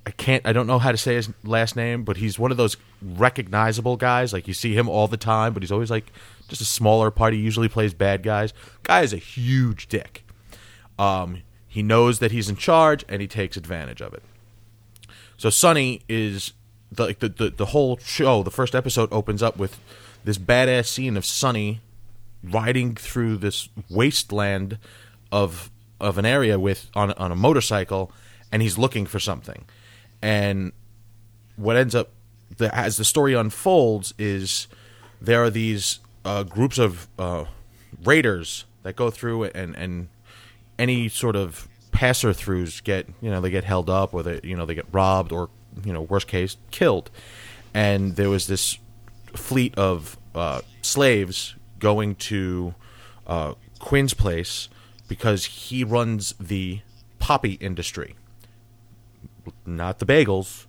[0.06, 0.46] I can't.
[0.46, 3.96] I don't know how to say his last name, but he's one of those recognizable
[3.96, 4.32] guys.
[4.32, 6.12] Like you see him all the time, but he's always like
[6.48, 7.34] just a smaller part.
[7.34, 8.52] He usually plays bad guys.
[8.84, 10.24] Guy is a huge dick.
[10.98, 14.22] Um, he knows that he's in charge, and he takes advantage of it.
[15.36, 16.52] So Sonny is
[16.92, 18.42] the, like the, the the whole show.
[18.42, 19.78] The first episode opens up with
[20.24, 21.80] this badass scene of Sonny
[22.42, 24.78] riding through this wasteland
[25.32, 25.70] of
[26.00, 28.12] of an area with on on a motorcycle,
[28.52, 29.64] and he's looking for something.
[30.22, 30.72] And
[31.56, 32.10] what ends up
[32.56, 34.66] the, as the story unfolds is
[35.20, 37.44] there are these uh, groups of uh,
[38.04, 40.08] raiders that go through and and
[40.78, 44.54] any sort of passer throughs get you know they get held up or they you
[44.54, 45.48] know they get robbed or
[45.84, 47.10] you know worst case killed
[47.74, 48.78] and there was this
[49.34, 52.74] fleet of uh, slaves going to
[53.26, 54.68] uh, Quinn's place
[55.08, 56.80] because he runs the
[57.18, 58.14] poppy industry
[59.64, 60.66] not the bagels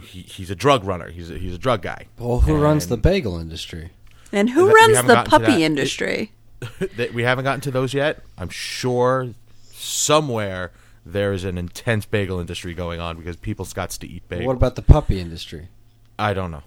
[0.00, 2.96] he, he's a drug runner he's a, he's a drug guy Well, who runs the
[2.96, 3.90] bagel industry?
[4.32, 6.32] And who We runs the gotten to puppy It- industry?
[6.96, 8.22] that we haven't gotten to those yet.
[8.38, 9.28] I'm sure
[9.72, 10.72] somewhere
[11.06, 14.46] there is an intense bagel industry going on because people's got to eat bagels.
[14.46, 15.68] What about the puppy industry?
[16.18, 16.62] I don't know.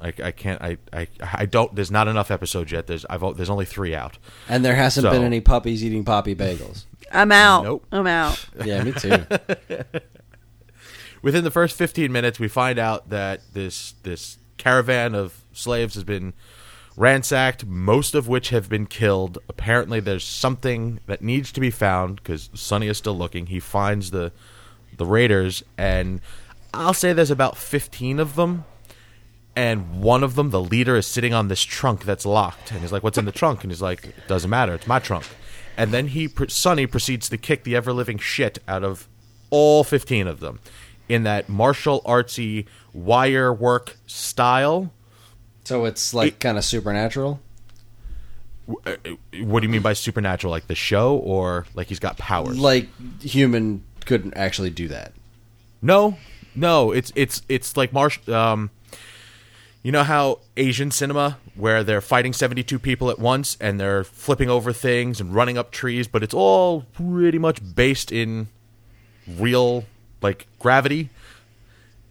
[0.00, 0.60] I, I can't.
[0.60, 1.74] I, I I don't.
[1.74, 2.86] There's not enough episodes yet.
[2.86, 4.18] There's I've o- there's only three out.
[4.48, 6.84] And there hasn't So- been any puppies eating poppy bagels.
[7.12, 7.64] I'm out.
[7.64, 7.86] Nope.
[7.92, 8.44] I'm out.
[8.64, 9.12] Yeah, me too.
[11.22, 16.04] Within the first 15 minutes, we find out that this this caravan of slaves has
[16.04, 16.34] been
[16.96, 19.38] ransacked, most of which have been killed.
[19.48, 23.46] Apparently, there's something that needs to be found because Sonny is still looking.
[23.46, 24.32] He finds the
[24.96, 26.20] the raiders, and
[26.72, 28.64] I'll say there's about 15 of them.
[29.56, 32.90] And one of them, the leader, is sitting on this trunk that's locked, and he's
[32.90, 34.74] like, "What's in the trunk?" And he's like, "It doesn't matter.
[34.74, 35.26] It's my trunk."
[35.76, 39.08] And then he, Sonny, proceeds to kick the ever living shit out of
[39.50, 40.60] all 15 of them
[41.08, 44.92] in that martial artsy wire work style.
[45.64, 47.40] So it's like kind of supernatural.
[48.86, 48.96] Uh,
[49.42, 50.50] What do you mean by supernatural?
[50.50, 52.58] Like the show, or like he's got powers?
[52.58, 52.88] Like
[53.20, 55.12] human couldn't actually do that.
[55.82, 56.16] no,
[56.54, 56.92] no.
[56.92, 58.34] It's it's it's like martial.
[58.34, 58.70] Um,
[59.82, 64.48] you know how Asian cinema, where they're fighting seventy-two people at once and they're flipping
[64.48, 68.48] over things and running up trees, but it's all pretty much based in
[69.28, 69.84] real
[70.22, 71.10] like gravity.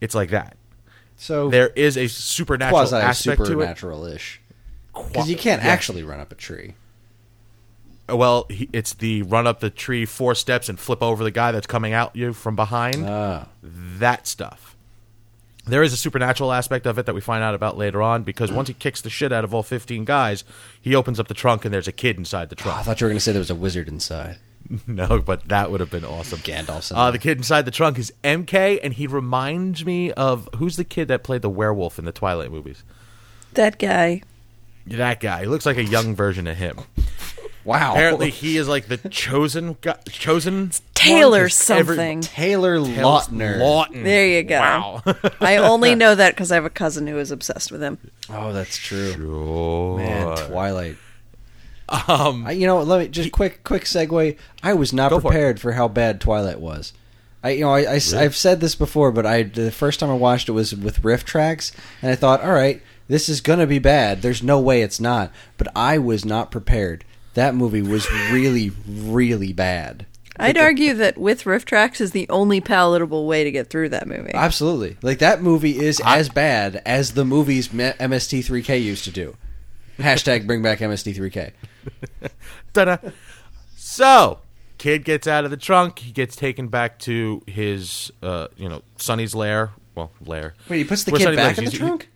[0.01, 0.55] It's like that.
[1.17, 3.47] So There is a supernatural quasi aspect to it.
[3.47, 4.41] supernatural ish.
[4.93, 5.69] Because you can't Yeah.
[5.69, 6.75] actually run up a tree.
[8.09, 11.51] Well, he, it's the run up the tree four steps and flip over the guy
[11.51, 13.05] that's coming out you from behind.
[13.07, 13.47] Ah.
[13.63, 14.75] that stuff.
[15.65, 18.51] There is a supernatural aspect of it that we find out about later on because
[18.51, 20.43] once he kicks the shit out of all 15 guys,
[20.81, 22.79] he opens up the trunk and there's a kid inside the trunk.
[22.79, 24.39] I thought you were going to say there was a wizard inside.
[24.87, 26.39] no, but that would have been awesome.
[26.39, 27.11] Gandalf's in Uh, there.
[27.13, 31.07] the kid inside the trunk is MK, and he reminds me of who's the kid
[31.09, 32.83] that played the werewolf in the Twilight movies?
[33.53, 34.21] That guy.
[34.87, 35.41] That guy.
[35.41, 36.79] He looks like a young version of him.
[37.65, 37.93] Wow.
[37.93, 42.19] Apparently, he is like the chosen guy, chosen Taylor one, 'cause every- something.
[42.21, 43.59] Taylor Taylor Lautner.
[43.59, 44.03] Lawton.
[44.03, 44.59] There you go.
[44.59, 45.01] Wow.
[45.39, 47.99] I only know that because I have a cousin who is obsessed with him.
[48.29, 49.13] Oh, that's true.
[49.13, 49.97] Sure.
[49.97, 50.97] Man, Twilight.
[51.89, 54.37] Um, I, you know, let me just quick quick segue.
[54.61, 56.93] I was not Go for prepared for, how bad Twilight was.
[57.43, 60.15] I you know I, I have said this before, but I the first time I
[60.15, 64.21] watched it was with RiffTrax, and I thought, all right, this is gonna be bad.
[64.21, 65.31] There's no way it's not.
[65.57, 67.03] But I was not prepared.
[67.33, 70.05] That movie was really really bad.
[70.39, 74.33] I'd argue that with RiffTrax is the only palatable way to get through that movie.
[74.33, 79.35] Absolutely, like that movie is as bad as the movies MST3K used to do.
[79.99, 81.51] Hashtag bring back MST3K.
[82.73, 82.97] Ta-da.
[83.75, 84.39] So,
[84.77, 85.99] kid gets out of the trunk.
[85.99, 89.71] He gets taken back to his, uh, you know, Sonny's lair.
[89.95, 90.55] Well, lair.
[90.69, 91.59] Wait, he puts the Where kid Sonny back lives.
[91.59, 92.09] in the He's- he- trunk?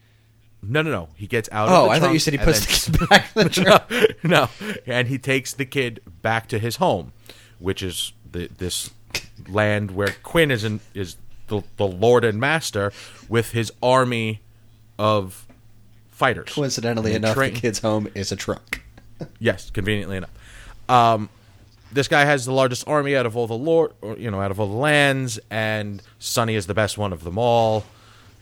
[0.64, 1.10] no, no, no.
[1.16, 1.70] He gets out.
[1.70, 3.44] Oh, of the I thought you said he and puts then- the kid back in
[3.44, 4.24] the trunk.
[4.24, 4.50] no,
[4.88, 7.14] and he takes the kid back to his home,
[7.60, 8.90] which is the, this
[9.48, 12.92] land where Quinn is in, is the, the lord and master
[13.30, 14.42] with his army
[14.98, 15.46] of
[16.10, 16.50] fighters.
[16.52, 18.84] Coincidentally And enough, train- the kid's home is a trunk.
[19.40, 20.32] Yes, conveniently enough.
[20.90, 21.30] Um,
[21.92, 24.52] this guy has the largest army out of all the lord, or, you know, out
[24.52, 27.86] of all the lands, and Sonny is the best one of them all.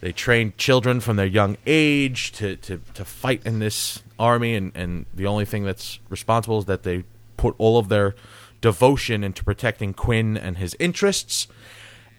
[0.01, 4.71] They train children from their young age to, to, to fight in this army, and,
[4.75, 7.03] and the only thing that's responsible is that they
[7.37, 8.15] put all of their
[8.61, 11.47] devotion into protecting Quinn and his interests.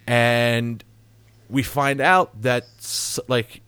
[0.06, 0.82] And
[1.50, 2.64] we find out that,
[3.28, 3.60] like,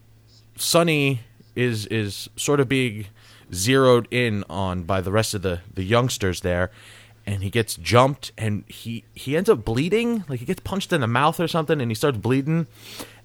[0.57, 1.21] Sonny
[1.55, 3.07] is is sort of being
[3.53, 6.71] zeroed in on by the rest of the the youngsters there
[7.29, 10.25] and he gets jumped and he he ends up bleeding.
[10.29, 12.67] Like he gets punched in the mouth or something and he starts bleeding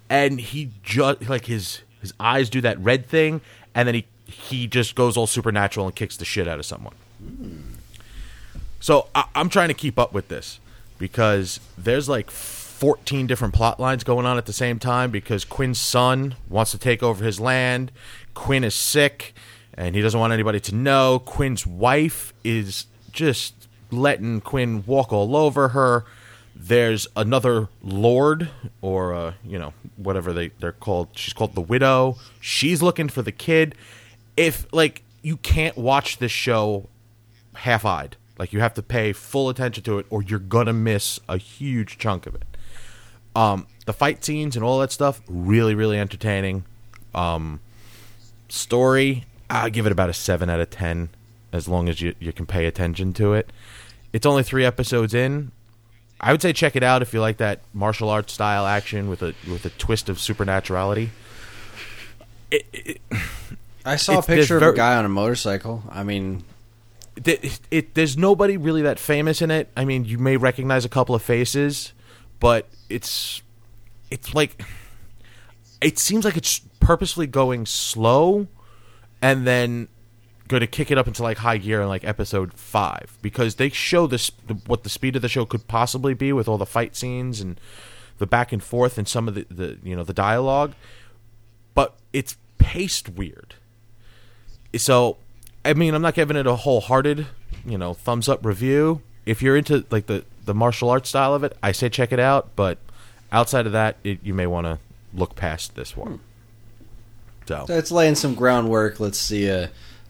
[0.10, 3.40] and he just like his his eyes do that red thing
[3.74, 6.96] and then he he just goes all supernatural and kicks the shit out of someone.
[7.20, 7.62] Hmm.
[8.82, 10.60] So I, I'm trying to keep up with this
[10.98, 15.80] because there's like 14 different plot lines going on at the same time because Quinn's
[15.80, 17.90] son wants to take over his land.
[18.34, 19.34] Quinn is sick
[19.76, 21.20] and he doesn't want anybody to know.
[21.20, 26.06] Quinn's wife is just letting Quinn walk all over her.
[26.56, 28.50] There's another lord,
[28.82, 31.10] or uh, you know whatever they they're called.
[31.14, 32.18] She's called the widow.
[32.40, 33.76] She's looking for the kid.
[34.38, 36.90] If like you can't watch this show
[37.56, 38.18] half-eyed.
[38.38, 41.98] Like you have to pay full attention to it, or you're gonna miss a huge
[41.98, 42.44] chunk of it.
[43.36, 46.66] Um, the fight scenes and all that stuff really, really entertaining.
[47.16, 47.62] Um,
[48.50, 51.10] story, I give it about a seven out of ten,
[51.52, 53.52] as long as you you can pay attention to it.
[54.12, 55.52] It's only three episodes in.
[56.20, 59.22] I would say check it out if you like that martial arts style action with
[59.22, 61.10] a with a twist of supernaturality.
[62.50, 63.02] It, it,
[63.86, 65.84] I saw a picture of a guy on a motorcycle.
[65.90, 66.44] I mean,
[67.26, 69.70] it, it there's nobody really that famous in it.
[69.76, 71.94] I mean, you may recognize a couple of faces,
[72.40, 73.42] but it's
[74.10, 74.64] it's like
[75.82, 78.48] it seems like it's purposefully going slow
[79.24, 79.88] and then
[80.50, 83.70] going to kick it up into like high gear in like episode 5 because they
[83.70, 84.30] show this
[84.68, 87.60] what the speed of the show could possibly be with all the fight scenes and
[88.18, 90.74] the back and forth and some of the, the you know the dialogue
[91.74, 93.56] but it's paced weird.
[94.76, 95.18] So
[95.66, 97.26] i mean i'm not giving it a wholehearted
[97.66, 99.02] you know thumbs up review.
[99.26, 102.20] If you're into like the the martial arts style of it i say check it
[102.20, 102.78] out but
[103.32, 104.80] outside of that it, you may want to
[105.14, 106.33] look past this one hmm.
[107.48, 109.00] So it's laying some groundwork.
[109.00, 109.50] Let's see.
[109.50, 109.68] Uh,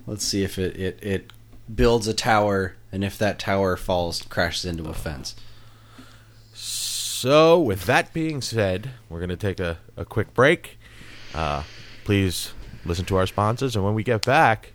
[0.07, 1.33] let's see if it, it it
[1.73, 5.35] builds a tower, and if that tower falls, crashes into a fence.
[6.53, 10.77] So, with that being said, we're going to take a, a quick break.
[11.33, 11.63] Uh,
[12.03, 12.53] please
[12.85, 14.73] listen to our sponsors, and when we get back,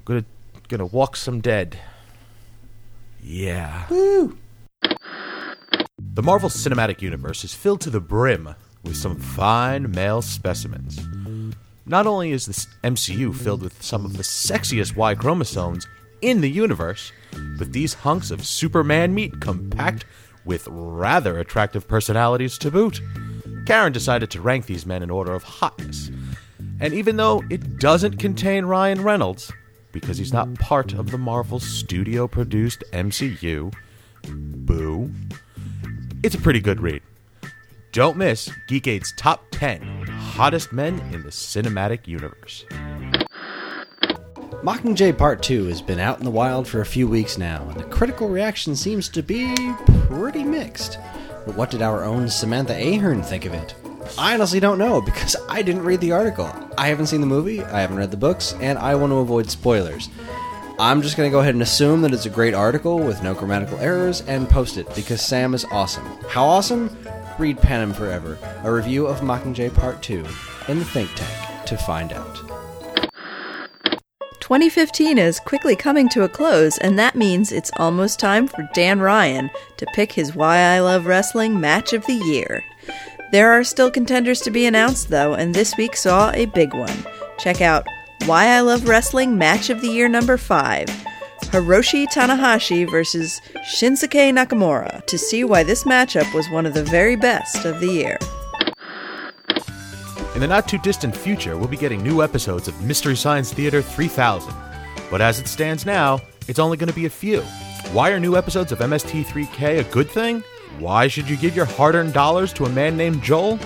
[0.00, 0.28] we're going to
[0.68, 1.78] gonna walk some dead.
[3.22, 3.86] Yeah.
[3.88, 4.36] Woo!
[5.98, 11.00] The Marvel Cinematic Universe is filled to the brim with some fine male specimens.
[11.86, 15.86] Not only is this MCU filled with some of the sexiest Y chromosomes
[16.22, 17.12] in the universe,
[17.58, 20.06] but these hunks of Superman meat come packed
[20.46, 23.02] with rather attractive personalities to boot.
[23.66, 26.10] Karen decided to rank these men in order of hotness.
[26.80, 29.52] And even though it doesn't contain Ryan Reynolds,
[29.92, 33.74] because he's not part of the Marvel studio produced MCU,
[34.26, 35.12] boo,
[36.22, 37.02] it's a pretty good read.
[37.94, 42.64] Don't miss Geekade's top 10 hottest men in the cinematic universe.
[44.64, 47.78] Mockingjay Part 2 has been out in the wild for a few weeks now, and
[47.78, 49.54] the critical reaction seems to be
[50.08, 50.98] pretty mixed.
[51.46, 53.76] But what did our own Samantha Ahern think of it?
[54.18, 56.52] I honestly don't know because I didn't read the article.
[56.76, 59.48] I haven't seen the movie, I haven't read the books, and I want to avoid
[59.48, 60.08] spoilers.
[60.80, 63.34] I'm just going to go ahead and assume that it's a great article with no
[63.34, 66.04] grammatical errors and post it because Sam is awesome.
[66.28, 66.90] How awesome?
[67.38, 70.24] Read Panem Forever, a review of Mockingjay Part 2
[70.68, 72.36] in the Think Tank to find out.
[74.40, 79.00] 2015 is quickly coming to a close, and that means it's almost time for Dan
[79.00, 82.62] Ryan to pick his Why I Love Wrestling match of the year.
[83.32, 87.04] There are still contenders to be announced, though, and this week saw a big one.
[87.38, 87.86] Check out
[88.26, 91.04] Why I Love Wrestling Match of the Year number 5
[91.54, 97.14] Hiroshi Tanahashi versus Shinsuke Nakamura to see why this matchup was one of the very
[97.14, 98.18] best of the year.
[100.34, 103.82] In the not too distant future, we'll be getting new episodes of Mystery Science Theater
[103.82, 104.52] 3000.
[105.12, 107.42] But as it stands now, it's only going to be a few.
[107.92, 110.42] Why are new episodes of MST3K a good thing?
[110.80, 113.60] Why should you give your hard earned dollars to a man named Joel?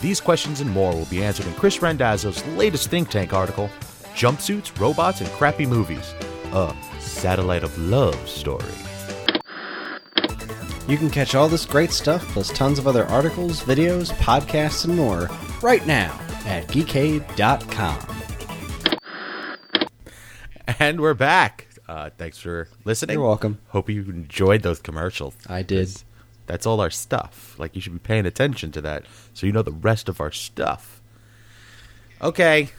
[0.00, 3.68] These questions and more will be answered in Chris Randazzo's latest think tank article
[4.14, 6.14] Jumpsuits, Robots, and Crappy Movies.
[6.52, 6.72] A
[7.12, 8.64] Satellite of Love story.
[10.88, 14.96] You can catch all this great stuff, plus tons of other articles, videos, podcasts, and
[14.96, 15.30] more
[15.62, 17.98] right now at geekade.com.
[20.78, 21.68] And we're back.
[21.88, 23.14] Uh, thanks for listening.
[23.14, 23.58] You're welcome.
[23.68, 25.36] Hope you enjoyed those commercials.
[25.46, 25.86] I did.
[25.86, 26.04] That's,
[26.46, 27.54] that's all our stuff.
[27.58, 29.04] Like, you should be paying attention to that
[29.34, 31.00] so you know the rest of our stuff.
[32.20, 32.70] Okay.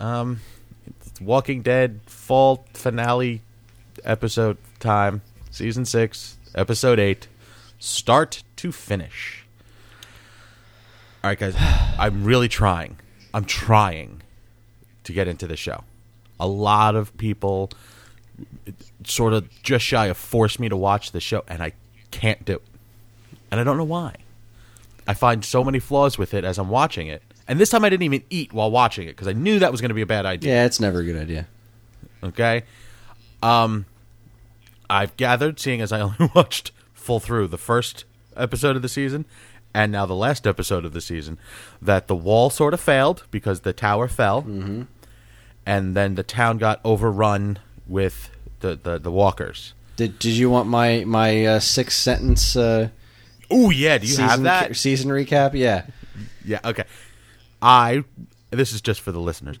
[0.00, 0.40] Um,
[0.86, 3.42] it's Walking Dead fall finale
[4.04, 5.22] episode time.
[5.50, 7.28] Season 6, episode 8.
[7.78, 9.44] Start to finish.
[11.22, 11.54] All right, guys.
[11.98, 12.96] I'm really trying.
[13.34, 14.22] I'm trying
[15.04, 15.84] to get into the show.
[16.40, 17.70] A lot of people
[19.04, 21.72] sort of just shy of forced me to watch the show, and I
[22.10, 22.62] can't do it.
[23.50, 24.16] And I don't know why.
[25.06, 27.22] I find so many flaws with it as I'm watching it.
[27.48, 29.80] And this time I didn't even eat while watching it because I knew that was
[29.80, 30.54] going to be a bad idea.
[30.54, 31.46] Yeah, it's never a good idea.
[32.22, 32.62] Okay.
[33.42, 33.84] Um,
[34.92, 38.04] I've gathered, seeing as I only watched full through the first
[38.36, 39.24] episode of the season
[39.74, 41.38] and now the last episode of the season,
[41.80, 44.82] that the wall sort of failed because the tower fell, mm-hmm.
[45.64, 48.30] and then the town got overrun with
[48.60, 49.72] the, the, the walkers.
[49.96, 52.54] Did Did you want my my uh, six sentence?
[52.56, 52.88] Uh,
[53.52, 54.76] Oh yeah, do you season have that?
[54.76, 55.52] season recap?
[55.54, 55.84] Yeah.
[56.44, 56.84] Yeah, okay.
[57.60, 58.04] I
[58.50, 59.58] this is just for the listeners.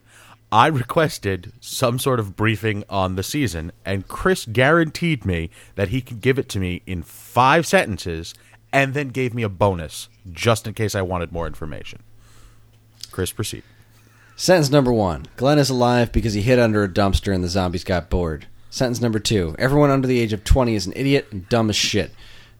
[0.52, 6.02] I requested some sort of briefing on the season, and Chris guaranteed me that he
[6.02, 8.34] could give it to me in five sentences,
[8.70, 12.02] and then gave me a bonus just in case I wanted more information.
[13.10, 13.62] Chris, proceed.
[14.36, 17.82] Sentence number one: Glenn is alive because he hid under a dumpster and the zombies
[17.82, 18.46] got bored.
[18.68, 21.76] Sentence number two: Everyone under the age of twenty is an idiot and dumb as
[21.76, 22.12] shit.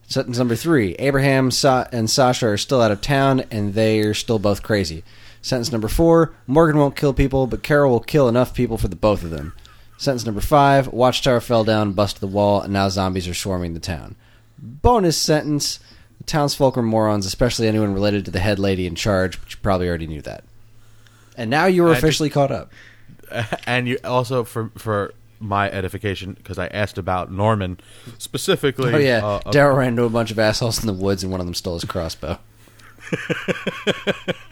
[0.08, 1.50] Sentence number three: Abraham
[1.92, 5.04] and Sasha are still out of town and they are still both crazy.
[5.42, 8.96] Sentence number four: Morgan won't kill people, but Carol will kill enough people for the
[8.96, 9.52] both of them.
[9.98, 13.80] Sentence number five: Watchtower fell down, busted the wall, and now zombies are swarming the
[13.80, 14.14] town.
[14.58, 15.80] Bonus sentence:
[16.18, 19.58] The townsfolk are morons, especially anyone related to the head lady in charge, but you
[19.62, 20.44] probably already knew that.
[21.36, 22.70] And now you are I just- officially caught up.
[23.66, 27.80] And you also for for my edification because I asked about Norman
[28.18, 28.94] specifically.
[28.94, 31.40] Oh yeah, uh, Daryl ran into a bunch of assholes in the woods, and one
[31.40, 32.38] of them stole his crossbow.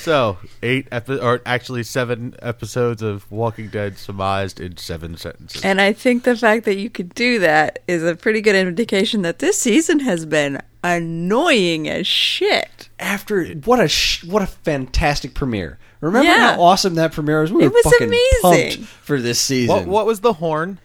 [0.00, 5.64] So eight epi- or actually seven episodes of Walking Dead surmised in seven sentences.
[5.64, 9.22] And I think the fact that you could do that is a pretty good indication
[9.22, 12.88] that this season has been annoying as shit.
[12.98, 15.78] After what a sh- what a fantastic premiere!
[16.00, 16.54] Remember Yeah.
[16.54, 17.52] how awesome that premiere was?
[17.52, 18.78] We It were was fucking amazing.
[18.78, 19.74] pumped for this season.
[19.74, 20.78] What what was the horn?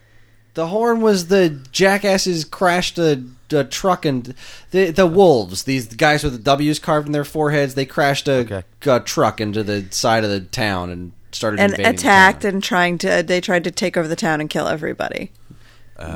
[0.55, 3.22] The horn was the jackasses crashed a,
[3.52, 4.34] a truck and
[4.72, 5.64] the the wolves.
[5.64, 7.76] These guys with the W's carved in their foreheads.
[7.76, 8.64] They crashed a, Okay.
[8.86, 12.54] a truck into the side of the town and started And invading the attacked town.
[12.54, 15.32] and trying to they tried to take over the town and kill everybody.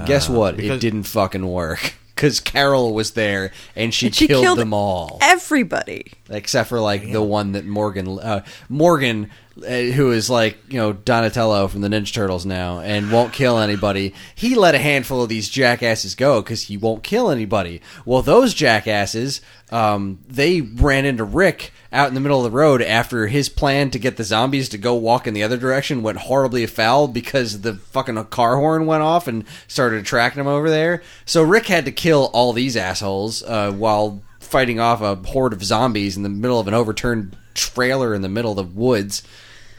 [0.06, 0.60] Guess what?
[0.60, 4.74] It didn't fucking work because Carol was there and she, And she killed, killed them
[4.74, 5.20] all.
[5.22, 6.12] Everybody.
[6.30, 9.28] except for like the one that Morgan uh, Morgan uh,
[9.62, 14.14] who is like you know Donatello from the Ninja Turtles now and won't kill anybody.
[14.36, 17.82] He let a handful of these jackasses go because he won't kill anybody.
[18.05, 19.41] Well, those jackasses
[19.72, 23.91] um, they ran into Rick out in the middle of the road after his plan
[23.91, 27.62] to get the zombies to go walk in the other direction went horribly afoul because
[27.62, 31.03] the fucking car horn went off and started attracting them over there.
[31.26, 35.64] So Rick had to kill all these assholes uh, while fighting off a horde of
[35.64, 39.22] zombies in the middle of an overturned trailer in the middle of the woods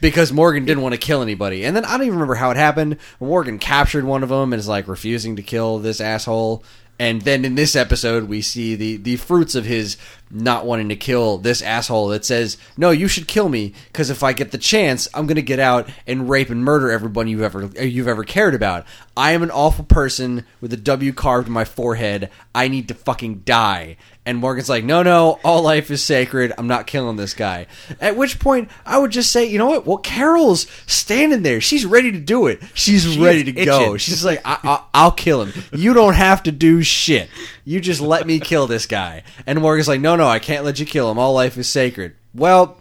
[0.00, 1.64] because Morgan didn't want to kill anybody.
[1.64, 2.98] And then I don't even remember how it happened.
[3.18, 6.64] Morgan captured one of them and is like refusing to kill this asshole.
[6.98, 9.96] And then in this episode, we see the, the fruits of his
[10.30, 14.22] not wanting to kill this asshole that says, No, you should kill me because if
[14.22, 17.42] I get the chance, I'm going to get out and rape and murder everyone you've
[17.42, 18.86] ever you've ever cared about.
[19.16, 22.30] I am an awful person with a W carved in my forehead.
[22.54, 23.96] I need to fucking die.
[24.26, 26.52] And Morgan's like, no, no, all life is sacred.
[26.56, 27.66] I'm not killing this guy.
[28.00, 29.86] At which point, I would just say, you know what?
[29.86, 31.60] Well, Carol's standing there.
[31.60, 32.60] She's ready to do it.
[32.74, 33.96] She's ready to go.
[33.96, 35.64] She's like, I- I- I'll kill him.
[35.72, 37.28] You don't have to do shit.
[37.70, 39.22] You just let me kill this guy.
[39.46, 41.20] And Morgan's like, no, no, I can't let you kill him.
[41.20, 42.16] All life is sacred.
[42.34, 42.80] Well,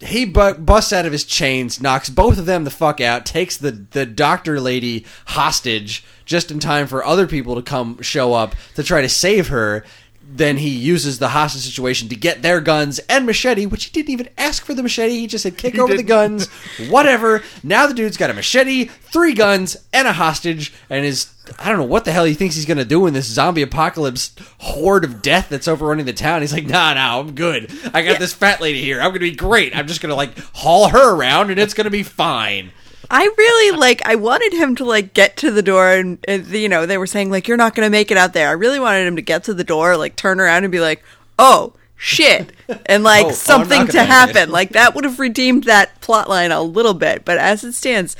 [0.00, 3.58] he bu- busts out of his chains, knocks both of them the fuck out, takes
[3.58, 8.54] the, the doctor lady hostage just in time for other people to come show up
[8.76, 9.84] to try to save her.
[10.28, 14.10] Then he uses the hostage situation to get their guns and machete, which he didn't
[14.10, 15.20] even ask for the machete.
[15.20, 16.08] He just said, kick over the didn't.
[16.08, 16.48] guns,
[16.88, 17.42] whatever.
[17.62, 21.32] Now the dude's got a machete, three guns, and a hostage, and is.
[21.60, 23.62] I don't know what the hell he thinks he's going to do in this zombie
[23.62, 26.40] apocalypse horde of death that's overrunning the town.
[26.40, 27.70] He's like, nah, nah, I'm good.
[27.94, 29.00] I got this fat lady here.
[29.00, 29.76] I'm going to be great.
[29.76, 32.72] I'm just going to, like, haul her around, and it's going to be fine.
[33.10, 34.02] I really like.
[34.04, 37.06] I wanted him to like get to the door, and, and you know they were
[37.06, 38.48] saying like you're not going to make it out there.
[38.48, 41.02] I really wanted him to get to the door, like turn around and be like,
[41.38, 42.52] "Oh shit,"
[42.86, 44.50] and like Oh, oh, something to happen.
[44.50, 47.24] Like that would have redeemed that plot line a little bit.
[47.24, 48.16] But as it stands,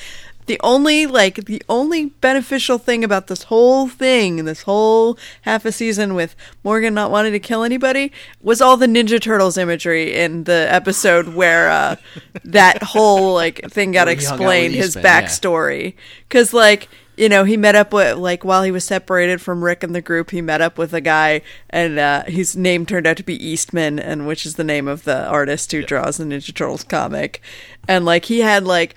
[0.47, 5.73] the only like the only beneficial thing about this whole thing, this whole half a
[5.73, 6.35] season with
[6.65, 11.35] Morgan not wanting to kill anybody, was all the Ninja Turtles imagery in the episode
[11.35, 11.97] where uh,
[12.45, 15.95] that whole like thing got Where he hung out with explained, his Eastman, backstory,
[16.29, 16.89] because like.
[17.19, 20.03] You know, he met up with like while he was separated from Rick and the
[20.03, 20.33] group.
[20.33, 21.41] He met up with a guy,
[21.71, 25.05] and uh, his name turned out to be Eastman, and which is the name of
[25.05, 27.41] the artist who draws the Ninja Turtles comic.
[27.89, 28.95] And like he had like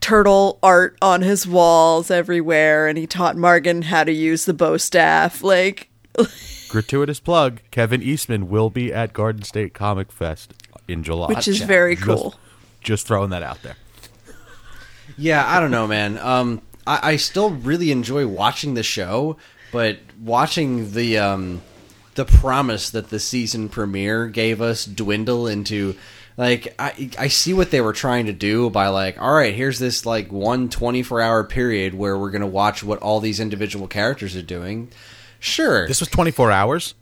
[0.00, 4.76] turtle art on his walls everywhere, and he taught Morgan how to use the bow
[4.76, 5.42] staff.
[5.42, 5.88] Like,
[6.68, 10.54] Gratuitous plug: Kevin Eastman will be at Garden State Comic Fest
[10.88, 11.66] in July, which is Gotcha.
[11.68, 12.34] very Just- cool.
[12.82, 13.76] Just throwing that out there.
[15.16, 16.18] Yeah, I don't know, man.
[16.18, 19.36] Um, I, I still really enjoy watching the show,
[19.72, 21.62] but watching the um,
[22.14, 25.94] the promise that the season premiere gave us dwindle into
[26.36, 29.78] like I I see what they were trying to do by like, all right, here's
[29.78, 34.34] this like one 24 hour period where we're gonna watch what all these individual characters
[34.36, 34.90] are doing.
[35.40, 36.94] Sure, This was 24 hours.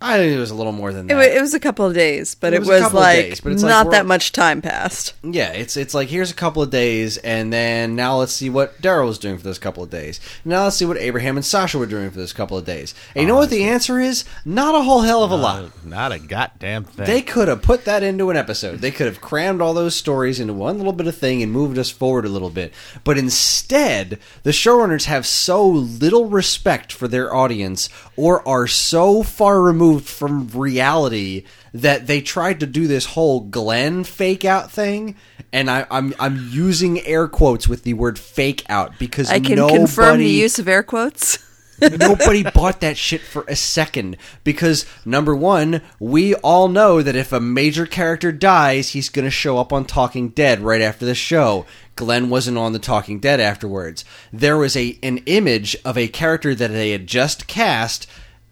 [0.00, 1.16] I think it was a little more than It, that.
[1.16, 3.16] wa- it was a couple of days, but It it was was, couple of like,
[3.26, 5.14] days, but it's like not we're- that much time passed.
[5.22, 8.80] Yeah, it's it's like here's a couple of days, and then now let's see what
[8.82, 10.20] Daryl was doing for those couple of days.
[10.44, 12.94] Now let's see what Abraham and Sasha were doing for those couple of days.
[13.14, 14.24] And you know what the answer is?
[14.44, 15.84] Not a whole hell of a lot.
[15.84, 17.06] Not a goddamn thing.
[17.06, 18.80] They could have put that into an episode.
[18.80, 21.78] They could have crammed all those stories into one little bit of thing and moved
[21.78, 22.74] us forward a little bit.
[23.02, 29.62] But instead, the showrunners have so little respect for their audience or are so far
[29.62, 35.16] removed from reality that they tried to do this whole Glenn fake out thing.
[35.52, 39.56] And I, I'm I'm using air quotes with the word fake out because I can
[39.56, 41.38] nobody, confirm the use of air quotes.
[41.98, 47.32] Nobody bought that shit for a second because number one, we all know that if
[47.32, 51.14] a major character dies, he's going to show up on Talking Dead right after the
[51.14, 51.66] show.
[51.94, 54.04] Glenn wasn't on the Talking Dead afterwards.
[54.32, 58.06] There was a an image of a character that they had just cast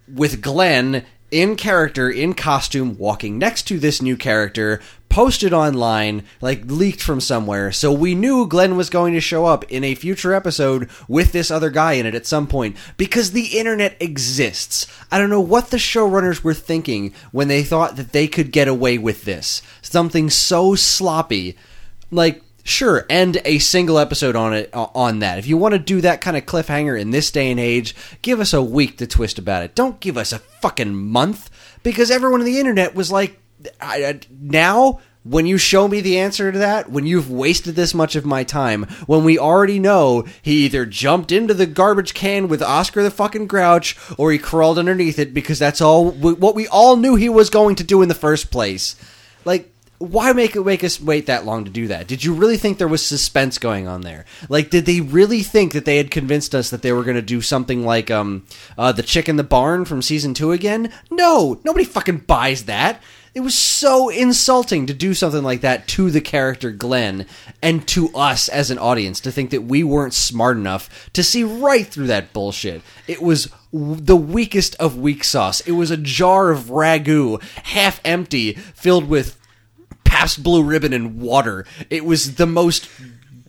[0.06, 1.04] with Glenn
[1.34, 7.20] in character in costume walking next to this new character posted online like leaked from
[7.20, 7.72] somewhere.
[7.72, 11.50] So we knew Glenn was going to show up in a future episode with this
[11.50, 14.86] other guy in it at some point because the internet exists.
[15.10, 18.68] I don't know what the showrunners were thinking when they thought that they could get
[18.68, 19.60] away with this.
[19.82, 21.56] Something so sloppy.
[22.12, 25.38] Like sure end a single episode on it uh, on that.
[25.38, 28.40] If you want to do that kind of cliffhanger in this day and age give
[28.40, 29.76] us a week to twist about it.
[29.76, 31.50] Don't give us a fucking month
[31.84, 33.38] because everyone on the internet was like
[33.80, 37.94] I, I, now when you show me the answer to that when you've wasted this
[37.94, 42.46] much of my time when we already know he either jumped into the garbage can
[42.46, 46.66] with oscar the fucking grouch or he crawled underneath it because that's all what we
[46.68, 48.96] all knew he was going to do in the first place.
[49.44, 52.06] Like why make it make us wait that long to do that?
[52.06, 54.24] Did you really think there was suspense going on there?
[54.48, 57.22] Like, did they really think that they had convinced us that they were going to
[57.22, 58.44] do something like um,
[58.76, 60.92] uh, the chick in the barn from season two again?
[61.10, 63.02] No, nobody fucking buys that.
[63.34, 67.26] It was so insulting to do something like that to the character Glenn
[67.60, 71.42] and to us as an audience to think that we weren't smart enough to see
[71.42, 72.82] right through that bullshit.
[73.08, 75.60] It was the weakest of weak sauce.
[75.62, 79.36] It was a jar of ragu, half empty, filled with
[80.14, 81.66] Pabst Blue Ribbon and water.
[81.90, 82.88] It was the most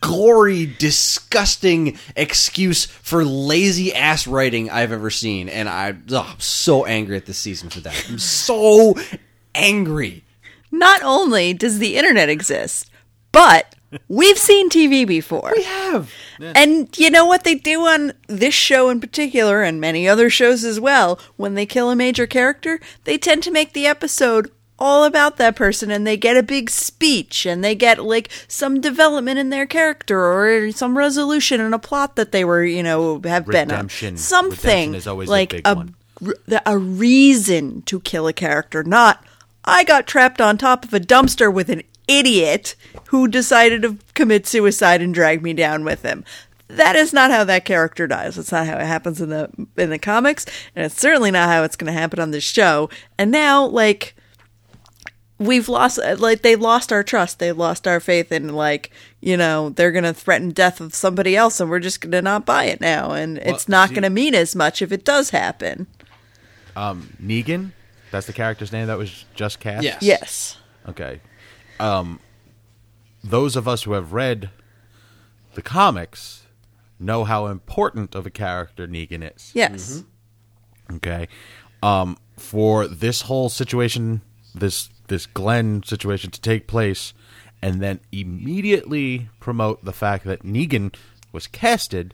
[0.01, 6.86] gory, disgusting excuse for lazy ass writing I've ever seen, and I, ugh, I'm so
[6.86, 8.07] angry at this season for that.
[8.09, 8.95] I'm so
[9.53, 10.24] angry.
[10.72, 12.89] Not only does the internet exist,
[13.32, 13.76] but
[14.07, 15.53] we've seen TV before.
[15.55, 16.11] We have.
[16.39, 20.63] And you know what they do on this show in particular, and many other shows
[20.63, 25.03] as well, when they kill a major character, they tend to make the episode all
[25.05, 29.39] about that person and they get a big speech and they get like some development
[29.39, 33.45] in their character or some resolution in a plot that they were, you know, have
[33.45, 33.89] been on.
[34.17, 35.95] Something Redemption is always a like big a, one.
[36.26, 39.23] r- a reason to kill a character, not
[39.63, 42.76] I got trapped on top of a dumpster with an idiot
[43.07, 46.23] who decided to commit suicide and drag me down with him.
[46.67, 48.38] that is not how that character dies.
[48.38, 50.45] It's not how it happens in the in the comics,
[50.76, 52.89] and it's certainly not how it's going to happen on this show.
[53.17, 54.15] And now, like,
[55.38, 57.39] we've lost, like, they lost our trust.
[57.39, 61.36] They lost our faith in, like, you know, they're going to threaten death of somebody
[61.36, 63.11] else, and we're just going to not buy it now.
[63.11, 65.88] And it's not see- going to mean as much if it does happen.
[66.75, 67.71] Negan,
[68.11, 69.83] that's the character's name that was just cast.
[69.83, 69.97] Yes.
[70.01, 70.57] Yes.
[70.88, 71.21] Okay.
[71.79, 72.19] Um,
[73.23, 74.49] those of us who have read
[75.55, 76.43] the comics
[76.99, 79.51] know how important of a character Negan is.
[79.53, 80.03] Yes.
[80.93, 81.27] Okay.
[81.81, 84.21] Um, for this whole situation,
[84.53, 87.14] this this Glenn situation to take place,
[87.62, 90.95] and then immediately promote the fact that Negan
[91.32, 92.14] was casted,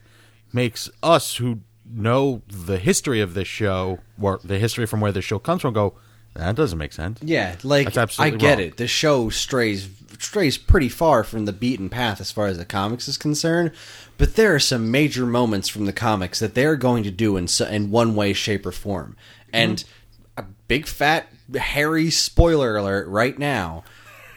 [0.54, 5.26] makes us who know the history of this show, or the history from where this
[5.26, 5.96] show comes from, go.
[6.34, 7.20] That doesn't make sense.
[7.22, 8.68] Yeah, like I get wrong.
[8.68, 8.78] it.
[8.78, 9.90] The show strays
[10.20, 13.72] strays pretty far from the beaten path as far as the comics is concerned,
[14.18, 17.48] but there are some major moments from the comics that they're going to do in
[17.70, 19.18] in one way, shape, or form.
[19.52, 20.44] And mm-hmm.
[20.44, 23.84] a big fat hairy spoiler alert right now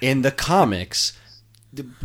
[0.01, 1.13] in the comics.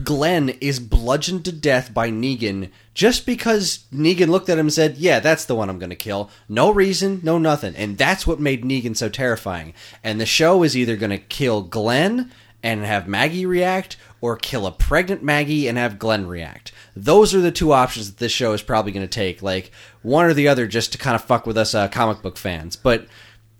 [0.04, 4.98] Glenn is bludgeoned to death by Negan just because Negan looked at him and said,
[4.98, 8.40] "Yeah, that's the one I'm going to kill." No reason, no nothing, and that's what
[8.40, 9.74] made Negan so terrifying.
[10.04, 12.32] And the show is either going to kill Glenn
[12.64, 16.72] and have Maggie react, or kill a pregnant Maggie and have Glenn react.
[16.96, 20.26] Those are the two options that this show is probably going to take, like one
[20.26, 22.76] or the other, just to kind of fuck with us uh, comic book fans.
[22.76, 23.08] But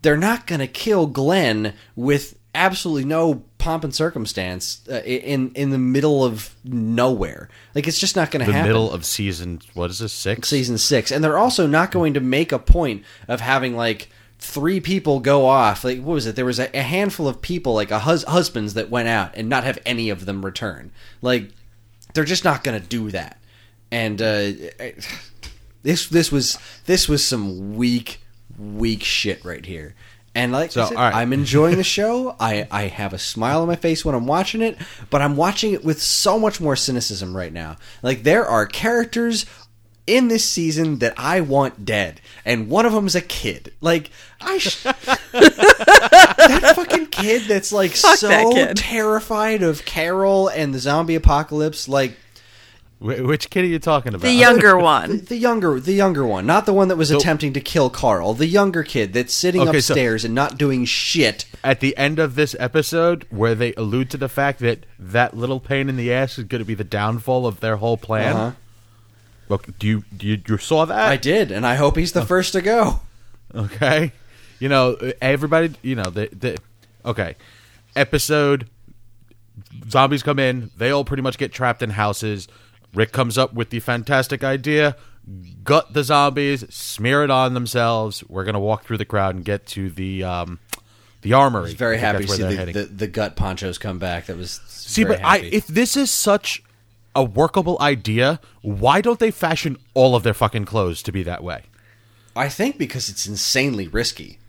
[0.02, 5.70] they're not going to kill Glenn with absolutely no pomp and circumstance uh, in in
[5.70, 7.50] the middle of nowhere.
[7.76, 8.64] Like it's just not going to happen.
[8.64, 10.50] The middle of season, what is this, six?
[10.50, 14.80] season six, and they're also not going to make a point of having like three
[14.80, 15.84] people go off.
[15.84, 16.36] Like what was it?
[16.36, 19.50] There was a, a handful of people, like a hus- husbands, that went out and
[19.50, 20.92] not have any of them return.
[21.22, 21.52] Like
[22.14, 23.40] they're just not going to do that.
[23.92, 24.52] And uh,
[25.84, 28.22] this this was this was some weak
[28.60, 29.96] weak shit right here.
[30.36, 31.16] And like So, I said, right.
[31.16, 32.36] I'm enjoying the show.
[32.40, 34.78] I, I have a smile on my face when I'm watching it,
[35.10, 37.78] but I'm watching it with so much more cynicism right now.
[38.04, 39.46] Like there are characters
[40.06, 43.74] in this season that I want dead, and one of them is a kid.
[43.82, 44.10] Like
[44.42, 48.78] I, sh- that fucking kid that's like Fuck so kid.
[48.78, 51.88] terrified of Carol and the zombie apocalypse.
[51.88, 52.18] Like
[53.00, 54.22] Wh- which kid are you talking about?
[54.24, 55.26] The younger one.
[55.26, 58.34] the younger, the younger one, not the one that was attempting to kill Carl.
[58.34, 61.46] The younger kid that's sitting Okay, so- upstairs and not doing shit.
[61.64, 65.60] At the end of this episode, where they allude to the fact that that little
[65.60, 68.36] pain in the ass is going to be the downfall of their whole plan.
[68.36, 68.52] Uh-huh.
[69.50, 71.08] Look, do you, do you you saw that?
[71.10, 73.00] I did, and I hope he's the first to go.
[73.56, 74.12] Okay.
[74.60, 76.58] You know, everybody, you know, the, the
[77.04, 77.36] okay.
[77.96, 78.68] Episode
[79.90, 82.48] zombies come in, they all pretty much get trapped in houses.
[82.94, 84.96] Rick comes up with the fantastic idea
[85.64, 88.24] gut the zombies, smear it on themselves.
[88.28, 90.60] We're going to walk through the crowd and get to the um
[91.22, 91.74] the armory.
[91.74, 94.28] Very happy to see the, the, the gut ponchos come back.
[94.28, 96.64] That was See, but I if this is such
[97.16, 101.44] a workable idea, why don't they fashion all of their fucking clothes to be that
[101.44, 101.64] way?
[102.36, 104.40] I think because it's insanely risky.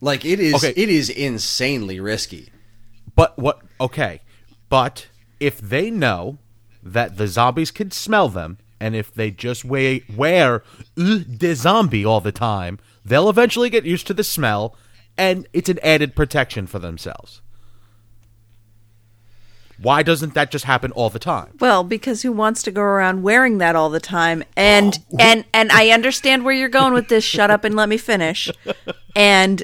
[0.00, 0.74] Like it is, Okay.
[0.76, 2.50] it is insanely risky.
[3.14, 3.62] But what?
[3.80, 4.20] Okay,
[4.68, 5.06] but
[5.40, 6.38] if they know
[6.92, 10.62] that the zombies can smell them, and if they just wear, wear
[10.98, 14.76] uh, the zombie all the time, they'll eventually get used to the smell,
[15.16, 17.40] and it's an added protection for themselves.
[19.78, 21.56] Why doesn't that just happen all the time?
[21.60, 24.42] Well, because who wants to go around wearing that all the time?
[24.56, 27.24] And and and I understand where you're going with this.
[27.24, 28.50] Shut up and let me finish.
[29.14, 29.62] And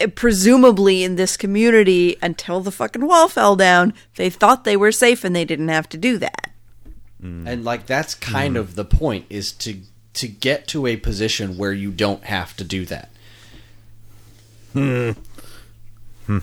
[0.00, 4.92] Uh, presumably in this community, until the fucking wall fell down, they thought they were
[4.92, 6.50] safe and they didn't have to do that.
[7.22, 7.46] Mm.
[7.46, 9.80] And like that's kind of the point is to
[10.14, 13.10] to get to a position where you don't have to do that.
[14.72, 15.10] Hmm.
[16.26, 16.38] hmm.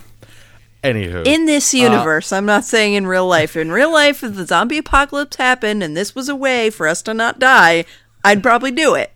[0.83, 3.55] Anywho, In this uh, universe, I'm not saying in real life.
[3.55, 7.01] In real life, if the zombie apocalypse happened and this was a way for us
[7.03, 7.85] to not die,
[8.23, 9.11] I'd probably do it.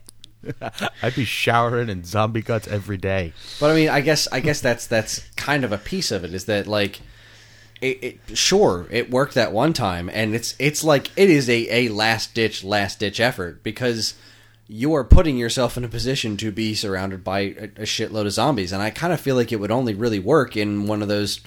[1.02, 3.32] I'd be showering in zombie guts every day.
[3.60, 6.34] But I mean, I guess I guess that's that's kind of a piece of it
[6.34, 7.00] is that like
[7.80, 11.68] it, it sure it worked that one time and it's it's like it is a
[11.70, 14.14] a last ditch last ditch effort because
[14.68, 18.32] you are putting yourself in a position to be surrounded by a, a shitload of
[18.32, 21.08] zombies and I kind of feel like it would only really work in one of
[21.08, 21.40] those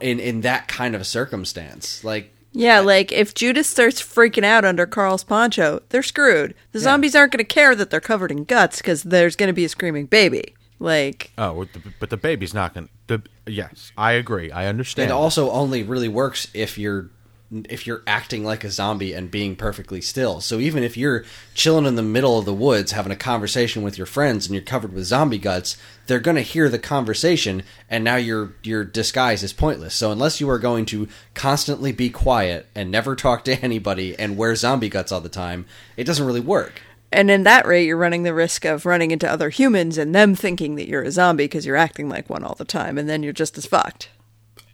[0.00, 4.84] in in that kind of circumstance like Yeah, like if Judith starts freaking out under
[4.84, 6.56] Carl's poncho, they're screwed.
[6.72, 9.52] The zombies aren't going to care that they're covered in guts because there's going to
[9.52, 10.54] be a screaming baby.
[10.80, 12.88] Like, Oh, with the, but the baby's not going.
[13.06, 13.22] to...
[13.46, 14.50] Yes, I agree.
[14.50, 15.10] I understand.
[15.10, 17.10] It also only really works if you're
[17.50, 20.40] if you're acting like a zombie and being perfectly still.
[20.40, 21.24] So even if you're
[21.54, 24.62] chilling in the middle of the woods having a conversation with your friends and you're
[24.62, 25.76] covered with zombie guts,
[26.06, 29.94] they're going to hear the conversation and now your your disguise is pointless.
[29.94, 34.36] So unless you are going to constantly be quiet and never talk to anybody and
[34.36, 35.64] wear zombie guts all the time,
[35.96, 36.82] it doesn't really work.
[37.10, 40.34] And in that rate, you're running the risk of running into other humans and them
[40.34, 43.22] thinking that you're a zombie because you're acting like one all the time, and then
[43.22, 44.10] you're just as fucked.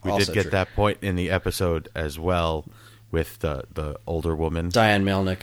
[0.05, 0.51] We Also did get true.
[0.53, 2.65] that point in the episode as well
[3.11, 4.69] with the the older woman.
[4.69, 5.43] Diane Melnick.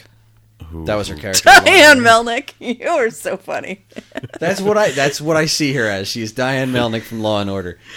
[0.67, 1.43] Who, That was her character.
[1.45, 3.83] Diane Melnick, you are so funny.
[4.39, 6.07] That's what I that's what I see her as.
[6.07, 7.77] She's Diane Melnick from Law and Order.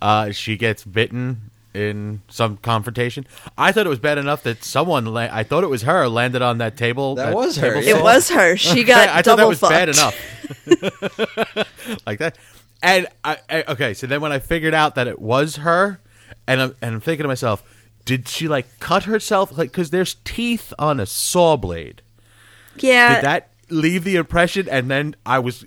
[0.00, 3.24] Uh, she gets bitten in some confrontation.
[3.56, 5.04] I thought it was bad enough that someone.
[5.06, 7.14] La- I thought it was her landed on that table.
[7.14, 7.98] That was her, table yeah.
[7.98, 8.56] It was her.
[8.56, 9.70] She got I thought that double was fucked.
[9.70, 10.16] bad enough.
[12.04, 12.36] like that.
[12.82, 16.00] And I, I okay, so then when I figured out that it was her,
[16.46, 17.62] and I'm and I'm thinking to myself,
[18.04, 19.56] did she like cut herself?
[19.56, 22.02] Like because there's teeth on a saw blade.
[22.76, 24.68] Yeah, Did that leave the impression?
[24.68, 25.64] And then I was,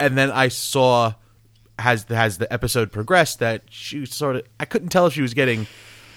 [0.00, 1.14] and then I saw
[1.78, 5.34] has has the episode progressed that she sort of I couldn't tell if she was
[5.34, 5.66] getting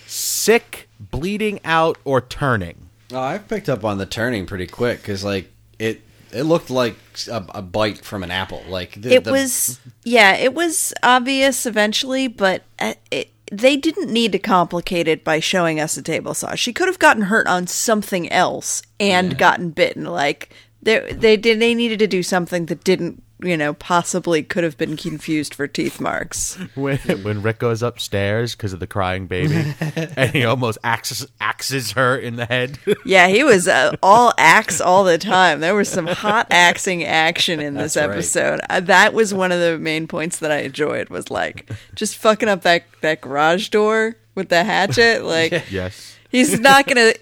[0.07, 2.89] sick, bleeding out, or turning.
[3.11, 6.01] Oh, I picked up on the turning pretty quick because like it
[6.31, 6.95] it looked like
[7.29, 8.63] a, a bite from an apple.
[8.67, 9.79] Like the, it the- was.
[10.03, 15.39] Yeah, it was obvious eventually, but uh, it, they didn't need to complicate it by
[15.39, 16.55] showing us a table saw.
[16.55, 20.05] She could have gotten hurt on something else and gotten bitten.
[20.05, 21.59] Like they they did.
[21.59, 23.23] They needed to do something that didn't.
[23.41, 26.55] You know, possibly could have been confused for teeth marks.
[26.75, 29.73] when when Rick goes upstairs because of the crying baby,
[30.17, 32.79] and he almost axes axes her in the head.
[33.05, 35.61] Yeah, he was uh, all axe all the time.
[35.61, 38.13] There was some hot axing action in this That's right.
[38.13, 38.59] episode.
[38.69, 41.09] Uh, that was one of the main points that I enjoyed.
[41.09, 45.23] Was like just fucking up that that garage door with the hatchet.
[45.23, 47.13] Like yes, he's not gonna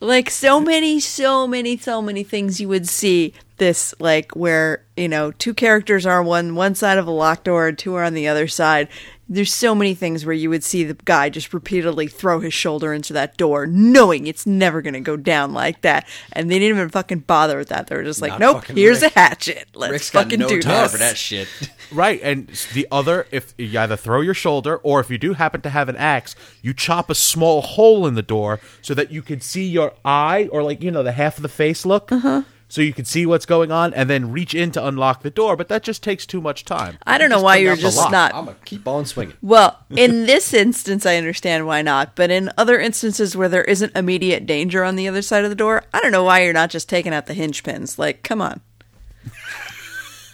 [0.00, 5.08] like so many, so many, so many things you would see this like where you
[5.08, 8.04] know two characters are on one one side of a locked door and two are
[8.04, 8.88] on the other side.
[9.28, 12.92] There's so many things where you would see the guy just repeatedly throw his shoulder
[12.92, 16.76] into that door, knowing it's never going to go down like that, and they didn't
[16.76, 17.88] even fucking bother with that.
[17.88, 19.16] They were just like, Not "Nope, here's Rick.
[19.16, 19.68] a hatchet.
[19.74, 21.48] Let's Rick's got fucking no do time this." for that shit.
[21.92, 22.20] right.
[22.22, 25.70] And the other, if you either throw your shoulder, or if you do happen to
[25.70, 29.40] have an axe, you chop a small hole in the door so that you can
[29.40, 32.12] see your eye or like you know the half of the face look.
[32.12, 32.42] Uh-huh.
[32.68, 35.56] So you can see what's going on, and then reach in to unlock the door.
[35.56, 36.98] But that just takes too much time.
[37.06, 38.10] I don't know why you're just lock.
[38.10, 39.36] not I'm gonna keep on swinging.
[39.40, 42.16] Well, in this instance, I understand why not.
[42.16, 45.56] But in other instances where there isn't immediate danger on the other side of the
[45.56, 47.98] door, I don't know why you're not just taking out the hinge pins.
[47.98, 48.60] Like, come on.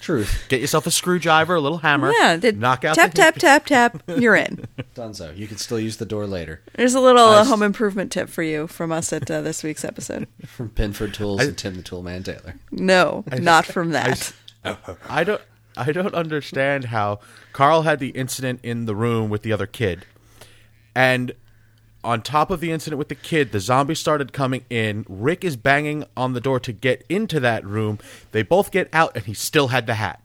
[0.02, 0.46] Truth.
[0.48, 2.12] Get yourself a screwdriver, a little hammer.
[2.12, 4.02] Yeah, did knock out tap the tap tap tap.
[4.08, 4.66] You're in.
[4.94, 5.30] Done so.
[5.30, 6.60] You can still use the door later.
[6.74, 9.84] There's a little uh, home improvement tip for you from us at uh, this week's
[9.84, 10.26] episode.
[10.44, 12.56] From Binford Tools and Tim the Toolman Taylor.
[12.72, 14.32] No, not from that.
[15.08, 15.40] I don't
[15.76, 17.20] I don't understand how
[17.52, 20.04] Carl had the incident in the room with the other kid.
[20.96, 21.32] And
[22.04, 25.04] on top of the incident with the kid, the zombies started coming in.
[25.08, 27.98] Rick is banging on the door to get into that room.
[28.32, 30.20] They both get out and he still had the hat.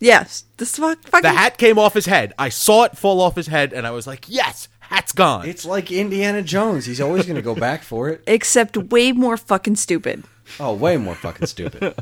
[0.00, 2.32] yes, this fuck, fucking The hat came off his head.
[2.38, 5.64] I saw it fall off his head and I was like, "Yes, hat's gone." It's
[5.64, 6.86] like Indiana Jones.
[6.86, 8.22] He's always gonna go back for it.
[8.26, 10.24] except way more fucking stupid.
[10.58, 11.94] Oh, way more fucking stupid.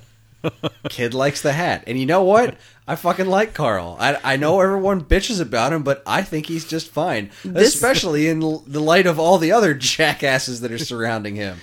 [0.89, 1.85] Kid likes the hat.
[1.87, 2.57] And you know what?
[2.91, 3.97] I fucking like Carl.
[4.01, 7.31] I, I know everyone bitches about him, but I think he's just fine.
[7.45, 11.59] This- Especially in the light of all the other jackasses that are surrounding him.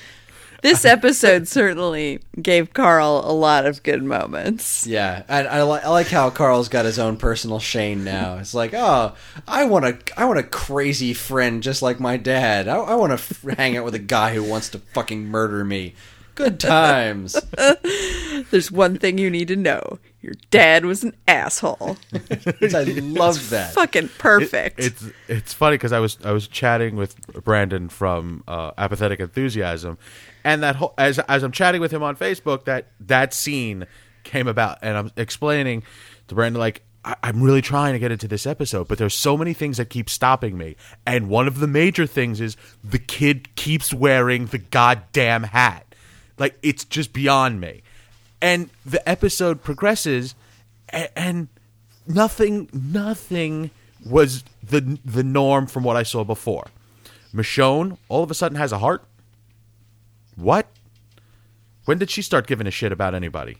[0.63, 4.87] This episode certainly gave Carl a lot of good moments.
[4.87, 8.37] Yeah, and I, li- I like how Carl's got his own personal Shane now.
[8.37, 9.13] It's like, oh,
[9.47, 12.67] I want a, I want a crazy friend just like my dad.
[12.67, 15.63] I, I want to f- hang out with a guy who wants to fucking murder
[15.63, 15.93] me.
[16.35, 17.39] Good times.
[18.51, 19.99] There's one thing you need to know.
[20.27, 21.95] Your dad was an asshole.
[22.13, 23.71] I love that.
[23.73, 24.77] Fucking perfect.
[24.77, 27.15] It's it's funny because I was I was chatting with
[27.45, 29.97] Brandon from uh, Apathetic Enthusiasm,
[30.43, 33.87] and that whole, as as I'm chatting with him on Facebook, that that scene
[34.25, 35.83] came about, and I'm explaining
[36.27, 36.83] to Brandon like.
[37.23, 40.09] I'm really trying to get into this episode, but there's so many things that keep
[40.09, 40.75] stopping me.
[41.05, 45.95] And one of the major things is the kid keeps wearing the goddamn hat.
[46.37, 47.81] Like it's just beyond me.
[48.41, 50.35] And the episode progresses,
[50.89, 51.47] and, and
[52.07, 53.71] nothing, nothing
[54.05, 56.67] was the the norm from what I saw before.
[57.33, 59.03] Michonne all of a sudden has a heart.
[60.35, 60.67] What?
[61.85, 63.57] When did she start giving a shit about anybody?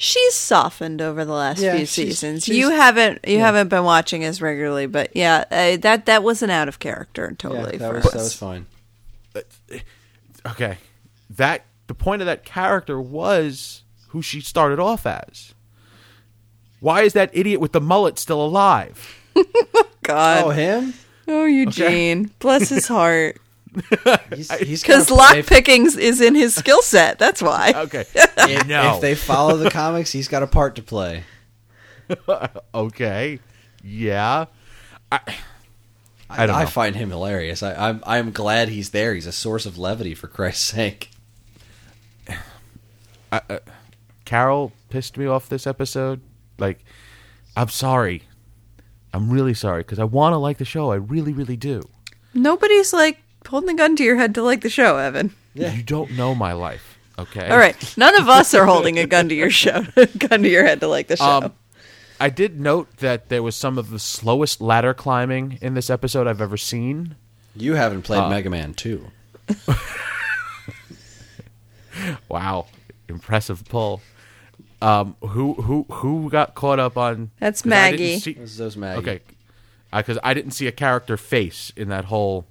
[0.00, 2.44] she's softened over the last Yeah, few she's- seasons.
[2.44, 6.52] she's- you haven't you haven't been watching as regularly, but yeah, uh, that that wasn't
[6.52, 8.12] out of character Yeah, totally that for was us.
[8.12, 8.66] that was fine.
[10.46, 10.78] Okay,
[11.30, 15.54] that the point of that character was who she started off as.
[16.80, 19.16] Why is that idiot with the mullet still alive?
[20.04, 20.94] God, Oh, him?
[21.26, 21.50] oh, him?
[21.50, 23.40] Eugene, bless his heart.
[24.34, 27.18] He's, he's Because gotta- lock pickings is in his skill set.
[27.18, 27.72] That's why.
[27.76, 28.94] Okay, If, no.
[28.94, 31.24] if they follow the comics, he's got a part to play.
[32.74, 33.40] okay,
[33.84, 34.46] yeah.
[35.12, 35.20] I,
[36.30, 36.68] I, don't I know.
[36.70, 37.62] find him hilarious.
[37.62, 39.14] I, I'm I'm glad he's there.
[39.14, 41.10] He's a source of levity for Christ's sake.
[44.24, 46.20] Carol pissed me off this episode.
[46.58, 46.84] Like,
[47.56, 48.22] I'm sorry.
[49.14, 50.90] I'm really sorry because I want to like the show.
[50.92, 51.82] I really, really do.
[52.34, 55.34] Nobody's like holding a gun to your head to like the show, Evan.
[55.54, 55.72] Yeah.
[55.72, 57.48] You don't know my life, okay?
[57.48, 59.82] All right, none of us are holding a gun to your show,
[60.18, 61.24] gun to your head to like the show.
[61.24, 61.52] Um,
[62.20, 66.26] I did note that there was some of the slowest ladder climbing in this episode
[66.26, 67.16] I've ever seen.
[67.56, 69.06] You haven't played Uh, Mega Man 2.
[72.28, 72.66] Wow,
[73.08, 74.00] impressive pull.
[74.80, 77.30] Um, who who who got caught up on?
[77.40, 78.18] That's 'cause I didn't Maggie.
[78.20, 78.98] see- Those, those Maggie.
[79.00, 79.20] okay,
[79.92, 82.46] because I didn't see a character face in that whole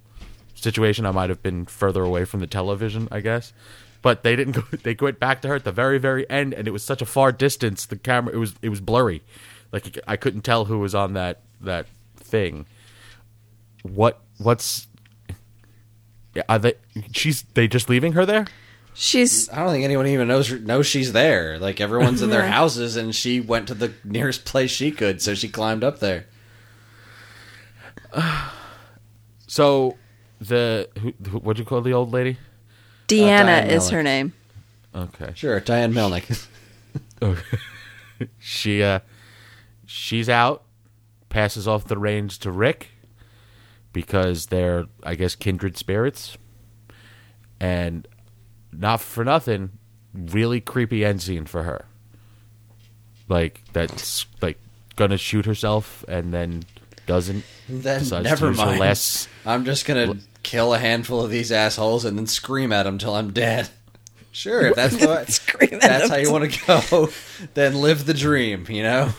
[0.55, 1.05] situation.
[1.05, 3.53] I might have been further away from the television, I guess.
[4.01, 4.63] But they didn't go.
[4.83, 7.05] They went back to her at the very, very end, and it was such a
[7.05, 7.85] far distance.
[7.85, 9.21] The camera, it was, it was blurry.
[9.71, 11.85] Like I couldn't tell who was on that that
[12.17, 12.65] thing.
[13.83, 14.19] What?
[14.37, 14.87] What's?
[16.49, 16.73] Are they?
[17.13, 17.43] She's.
[17.53, 18.45] They just leaving her there?
[18.99, 21.59] She's I don't think anyone even knows knows she's there.
[21.59, 25.35] Like everyone's in their houses, and she went to the nearest place she could, so
[25.35, 26.25] she climbed up there.
[29.49, 29.95] So
[30.41, 32.37] the who, who, what'd you call the old lady?
[33.07, 33.91] Deanna Diane is Melnick.
[33.91, 34.33] her name.
[34.93, 35.31] Okay.
[35.35, 36.47] Sure, Diane Melnick.
[38.39, 38.99] she uh
[39.85, 40.63] she's out
[41.29, 42.89] passes off the reins to rick
[43.93, 46.37] because they're i guess kindred spirits
[47.59, 48.07] and
[48.71, 49.71] not for nothing
[50.13, 51.85] really creepy end scene for her
[53.29, 54.57] like that's like
[54.95, 56.63] gonna shoot herself and then
[57.05, 58.79] doesn't then never mind.
[58.79, 62.97] last- I'm just gonna kill a handful of these assholes and then scream at them
[62.97, 63.69] till I'm dead.
[64.33, 67.09] Sure, if that's what Scream at that's them how you want to go,
[67.55, 68.67] then live the dream.
[68.69, 69.13] You know.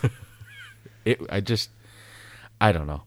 [1.04, 1.70] it i just
[2.60, 3.02] i don't know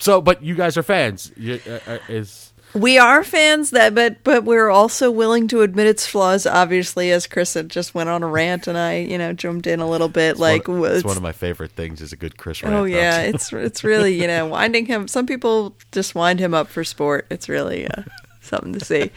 [0.00, 4.22] so but you guys are fans you, uh, uh, is We are fans that, but
[4.24, 6.46] but we're also willing to admit its flaws.
[6.46, 9.80] Obviously, as Chris had just went on a rant, and I, you know, jumped in
[9.80, 10.36] a little bit.
[10.38, 12.80] like, one, it's- it's one of my favorite things is a good chris rant oh
[12.80, 12.84] though.
[12.84, 15.08] yeah, it's it's really you know winding him.
[15.08, 17.26] Some people just wind him up for sport.
[17.30, 18.02] It's really uh,
[18.42, 19.10] something to see.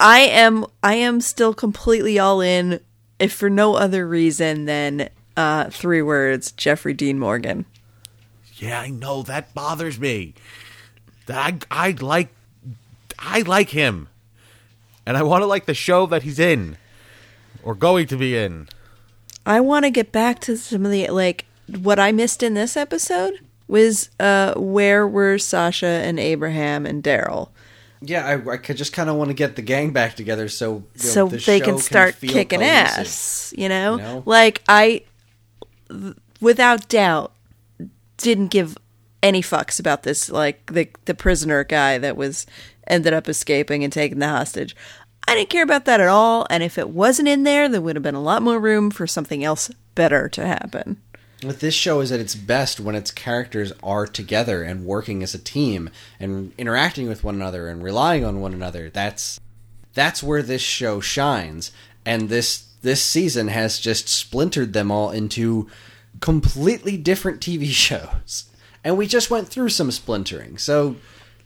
[0.00, 2.80] I am I am still completely all in,
[3.18, 7.66] if for no other reason than uh, three words: Jeffrey Dean Morgan.
[8.56, 10.34] Yeah, I know that bothers me.
[11.26, 12.28] That I I like
[13.18, 14.08] I like him.
[15.06, 16.76] And I want to like the show that he's in
[17.62, 18.68] or going to be in.
[19.46, 21.44] I want to get back to some of the like
[21.80, 27.48] what I missed in this episode was uh where were Sasha and Abraham and Daryl
[28.02, 30.72] Yeah, I, I could just kind of want to get the gang back together so
[30.72, 32.98] you know, so the they show can start feel kicking cohesive.
[33.00, 33.96] ass, you know?
[33.96, 34.22] You know?
[34.26, 35.02] Like I
[36.40, 37.32] without doubt
[38.16, 38.76] didn't give
[39.24, 42.46] any fucks about this like the the prisoner guy that was
[42.86, 44.76] ended up escaping and taking the hostage.
[45.26, 47.96] I didn't care about that at all, and if it wasn't in there, there would
[47.96, 51.00] have been a lot more room for something else better to happen.
[51.42, 55.34] What this show is at its best when its characters are together and working as
[55.34, 55.88] a team
[56.20, 58.90] and interacting with one another and relying on one another.
[58.90, 59.40] That's
[59.94, 61.72] that's where this show shines.
[62.04, 65.70] And this this season has just splintered them all into
[66.20, 68.44] completely different TV shows.
[68.84, 70.58] And we just went through some splintering.
[70.58, 70.96] So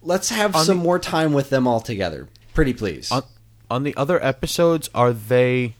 [0.02, 2.28] let's have On some the- more time with them all together.
[2.54, 3.10] Pretty please.
[3.12, 3.22] On
[3.70, 5.74] on the other episodes are they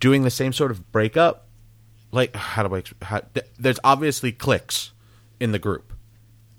[0.00, 1.46] doing the same sort of breakup?
[2.10, 3.22] Like how do I how,
[3.58, 4.90] there's obviously cliques
[5.38, 5.92] in the group.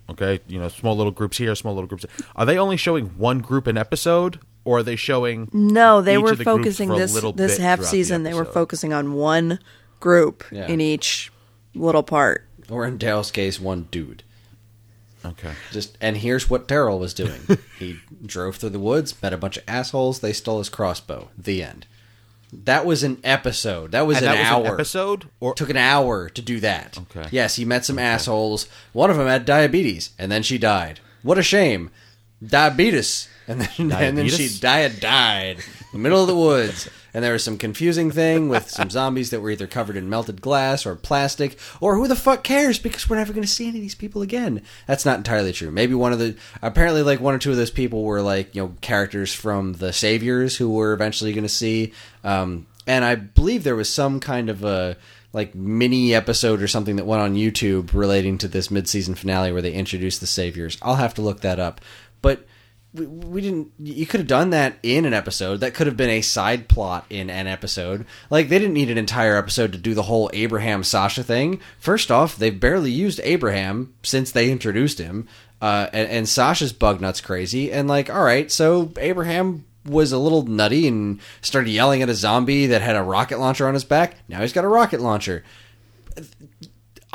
[0.09, 2.05] Okay, you know, small little groups here, small little groups.
[2.35, 6.21] Are they only showing one group an episode or are they showing No, they each
[6.21, 8.23] were of the focusing this this half throughout the season.
[8.23, 9.59] They were focusing on one
[9.99, 10.67] group Yeah.
[10.67, 11.31] in each
[11.73, 12.45] little part.
[12.69, 14.23] Or in Daryl's case, one dude.
[15.25, 15.53] Okay.
[15.71, 17.39] Just and here's what Daryl was doing.
[17.79, 20.19] he drove through the woods, met a bunch of assholes.
[20.19, 21.29] They stole his crossbow.
[21.37, 21.85] The end.
[22.51, 23.93] That was an episode.
[23.93, 24.65] That was And an that was hour.
[24.67, 26.97] an episode or Took an hour to do that.
[26.97, 27.27] Okay.
[27.31, 28.67] Yes, he met some assholes.
[28.91, 30.99] One of them had diabetes, and then she died.
[31.23, 31.89] What a shame.
[32.45, 34.99] Diabetes, and then and then she died.
[34.99, 35.63] Died in
[35.93, 39.41] the middle of the woods, and there was some confusing thing with some zombies that
[39.41, 43.17] were either covered in melted glass or plastic, or who the fuck cares because we're
[43.17, 44.61] never going to see any of these people again.
[44.87, 45.71] That's not entirely true.
[45.71, 48.63] Maybe one of the apparently like one or two of those people were like you
[48.63, 53.63] know characters from the Saviors who we're eventually going to see, um, and I believe
[53.63, 54.97] there was some kind of a
[55.33, 59.63] like mini episode or something that went on YouTube relating to this mid-season finale where
[59.63, 60.77] they introduced the saviors.
[60.81, 61.81] I'll have to look that up.
[62.21, 62.45] But
[62.93, 65.59] we, we didn't you could have done that in an episode.
[65.59, 68.05] That could have been a side plot in an episode.
[68.29, 71.59] Like they didn't need an entire episode to do the whole Abraham Sasha thing.
[71.79, 75.27] First off, they've barely used Abraham since they introduced him.
[75.61, 80.17] Uh, and, and Sasha's bug nuts crazy, and like, all right, so Abraham was a
[80.17, 83.85] little nutty and started yelling at a zombie that had a rocket launcher on his
[83.85, 84.17] back.
[84.27, 85.43] Now he's got a rocket launcher.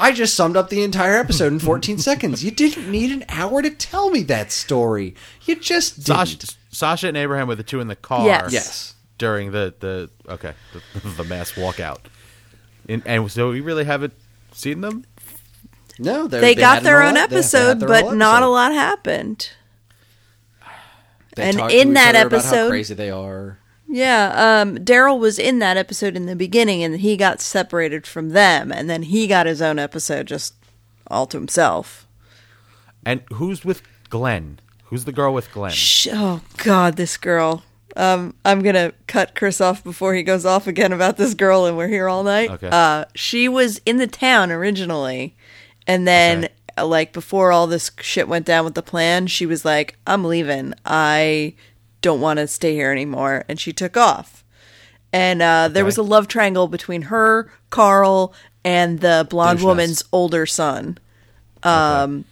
[0.00, 2.44] I just summed up the entire episode in 14 seconds.
[2.44, 5.14] You didn't need an hour to tell me that story.
[5.44, 6.06] You just didn't.
[6.06, 6.38] Sasha,
[6.70, 8.24] Sasha and Abraham were the two in the car.
[8.24, 8.52] Yes.
[8.52, 8.94] Yes.
[9.18, 11.98] During the the okay the, the mass walkout,
[12.88, 14.12] and, and so we really haven't
[14.52, 15.04] seen them.
[15.98, 18.72] No, They, had got their own they- they episode, their but own not a lot
[18.72, 19.50] happened.
[21.34, 23.58] They and talked in to each that other about how episode- crazy they are.
[23.88, 28.30] Yeah, um, Daryl was in that episode in the beginning, and he got separated from
[28.30, 30.54] them, and then he got his own episode just
[31.06, 32.06] all to himself.
[33.06, 34.60] And who's with Glenn?
[34.84, 35.72] Who's the girl with Glenn?
[35.72, 37.62] Sh- Oh God, this girl.
[37.96, 41.76] Um, I'm gonna cut Chris off before he goes off again about this girl, and
[41.76, 42.50] we're here all night.
[42.50, 42.68] Okay.
[42.70, 45.34] Uh, she was in the town originally,
[45.86, 46.82] and then Okay.
[46.82, 50.74] like before all this shit went down with the plan, she was like, "I'm leaving.
[50.84, 51.54] I
[52.02, 54.44] don't want to stay here anymore," and she took off.
[55.12, 55.86] And uh, there Okay.
[55.86, 58.34] was a love triangle between her, Carl,
[58.64, 60.08] and the blonde Douche woman's nuts.
[60.12, 60.98] older son.
[61.62, 62.24] Um,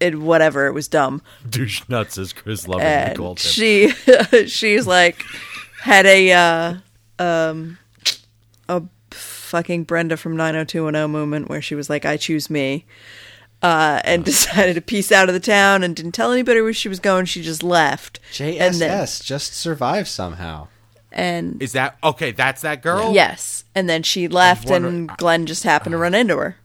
[0.00, 0.66] it whatever.
[0.66, 1.20] It was dumb.
[1.48, 3.50] Douche nuts, as Chris lovingly called him.
[3.50, 3.90] she
[4.46, 5.22] she's like
[5.82, 6.74] had a uh
[7.18, 7.78] um
[8.68, 12.84] a fucking Brenda from 90210 moment where she was like I choose me
[13.62, 16.88] uh and decided to peace out of the town and didn't tell anybody where she
[16.88, 20.68] was going she just left and JSS then just survived somehow.
[21.12, 22.32] and Is that okay?
[22.32, 23.12] That's that girl.
[23.14, 26.56] yes and then she left and Glenn just happened to run into her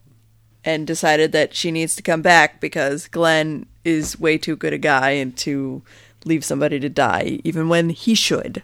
[0.64, 4.78] and decided that she needs to come back because Glenn is way too good a
[4.78, 5.82] guy and to
[6.26, 8.62] leave somebody to die even when he should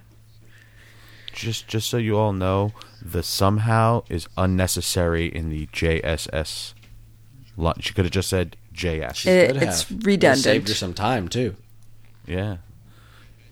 [1.34, 6.74] Just just so you all know, the somehow is unnecessary in the JSS.
[7.57, 9.25] Lo- She could have just said JS.
[9.25, 10.05] It- Could it's have.
[10.05, 10.39] redundant.
[10.45, 11.55] It saved her some time too.
[12.25, 12.57] yeah.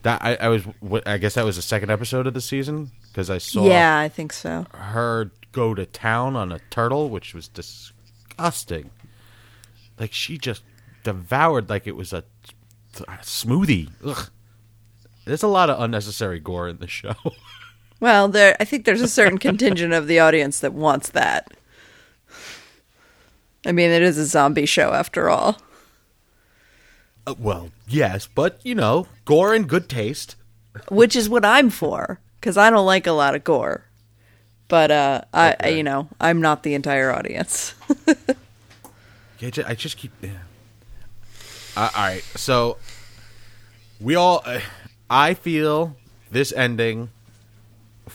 [0.03, 0.63] That I, I was.
[1.07, 4.07] I guess that was the second episode of the season because I saw Yeah, I
[4.07, 4.67] think so.
[4.71, 8.91] her go to town on a turtle, which was disgusting.
[9.99, 10.61] Like she just
[11.03, 12.23] devoured like it was a,
[13.07, 13.89] a smoothie.
[14.05, 14.29] Ugh.
[15.25, 17.15] There's a lot of unnecessary gore in the show.
[18.01, 21.53] Well, there I think there's a certain contingent of the audience that wants that.
[23.65, 25.57] I mean, it is a zombie show after all.
[27.27, 30.35] Uh, well, yes, but you know, gore and good taste.
[30.89, 33.85] Which is what I'm for cuz I don't like a lot of gore.
[34.67, 35.77] But uh I Okay.
[35.77, 37.73] you know, I'm not the entire audience.
[39.39, 40.11] Yeah, I just keep.
[40.21, 40.29] Yeah.
[41.75, 42.77] Uh, all right, so
[43.99, 44.41] we all.
[44.45, 44.61] Uh,
[45.09, 45.97] I feel
[46.31, 47.09] this ending,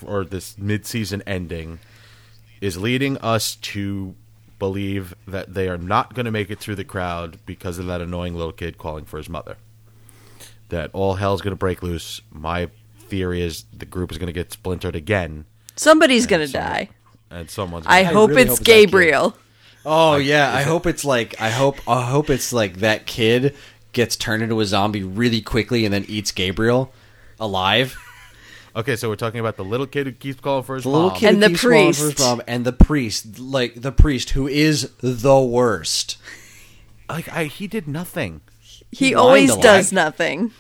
[0.05, 1.79] or this mid-season ending,
[2.63, 4.15] is leading us to
[4.61, 8.01] believe that they are not going to make it through the crowd because of that
[8.01, 9.57] annoying little kid calling for his mother.
[10.69, 12.21] That all hell's going to break loose.
[12.31, 12.69] My
[13.01, 16.91] theory is the group is going to get splintered again, Somebody's going to die.
[17.31, 17.87] and someone's.
[17.89, 18.67] I, gonna- hope really it's hope it's.
[18.69, 19.37] Gabriel.
[19.85, 23.57] Oh yeah, I hope it's like I hope I hope it's like that kid
[23.93, 26.93] gets turned into a zombie really quickly and then eats Gabriel
[27.41, 27.97] alive.
[28.77, 31.09] Okay, so we're talking about the little kid who keeps calling for his The little
[31.11, 31.19] mom.
[31.19, 32.19] kid And who the keeps falling for his priest.
[32.21, 36.19] mom and the priest, like the priest who is the worst.
[37.09, 38.43] like I, he did nothing.
[38.93, 40.05] He He always whined a does lot.
[40.05, 40.53] nothing.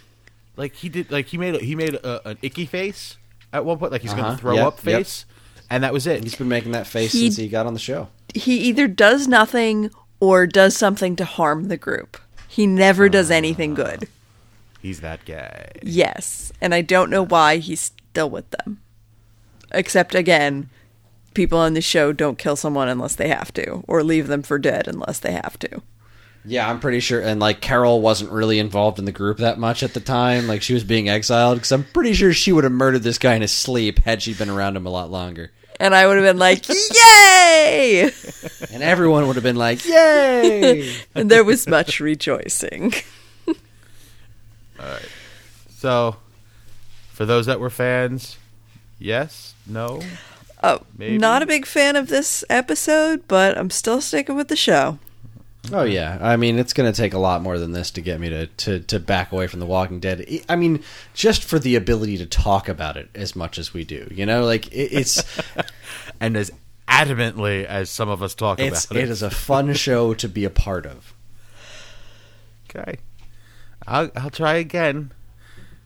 [0.56, 3.16] Like he did, like he made a, he made a, an icky face
[3.52, 4.22] at one point, like he's Uh-huh.
[4.22, 4.96] gonna throw Yep, up yep.
[4.98, 5.24] face,
[5.70, 6.22] and that was it.
[6.24, 8.08] He's been making that face He- since he got on the show.
[8.34, 12.16] He either does nothing or does something to harm the group.
[12.46, 14.08] He never does anything good.
[14.82, 15.70] He's that guy.
[15.82, 18.80] Yes, and I don't know why he's still with them.
[19.72, 20.68] Except again,
[21.34, 24.58] people on the show don't kill someone unless they have to, or leave them for
[24.58, 25.82] dead unless they have to.
[26.44, 27.20] Yeah, I'm pretty sure.
[27.20, 30.46] And like Carol wasn't really involved in the group that much at the time.
[30.46, 33.34] Like she was being exiled because I'm pretty sure she would have murdered this guy
[33.34, 35.52] in his sleep had she been around him a lot longer.
[35.78, 38.10] And I would have been like, "Yay!"
[38.72, 42.94] And everyone would have been like, "Yay!" And there was much rejoicing.
[43.48, 43.54] All
[44.80, 45.08] right.
[45.68, 46.16] So,
[47.20, 48.38] for those that were fans,
[48.98, 49.52] Yes?
[49.66, 50.00] No?
[50.62, 51.18] Oh, Maybe.
[51.18, 54.98] not a big fan of this episode, but I'm still sticking with the show.
[55.70, 58.20] Oh yeah, I mean it's going to take a lot more than this to get
[58.20, 60.26] me to, to to back away from The Walking Dead.
[60.48, 60.82] I mean,
[61.12, 64.46] just for the ability to talk about it as much as we do, you know,
[64.46, 65.22] like it, it's
[66.22, 66.50] And as
[66.88, 69.04] adamantly as some of us talk it's about it.
[69.04, 71.12] it is a fun show to be a part of.
[72.70, 72.96] Okay.
[73.86, 75.12] I'll, I'll try again.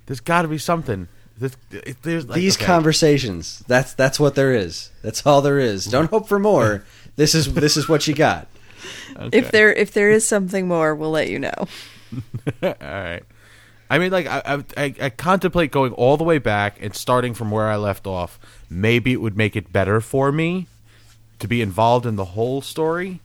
[0.07, 1.09] There's got to be something.
[1.39, 2.67] There's, it- there's like, These okay.
[2.67, 4.91] conversations, that's that's what there is.
[5.03, 5.85] That's all there is.
[5.87, 6.85] Don't hope for more.
[7.17, 8.49] This is this is what you got.
[9.17, 9.39] Okay.
[9.39, 11.55] If there if there is something more, we'll let you know.
[12.63, 13.23] All right.
[13.89, 17.35] I mean, like, I, I, I, I contemplate going all the way back and starting
[17.35, 18.41] from where I left off.
[18.69, 20.67] Maybe it would make it better for me
[21.39, 23.21] to be involved in the whole story.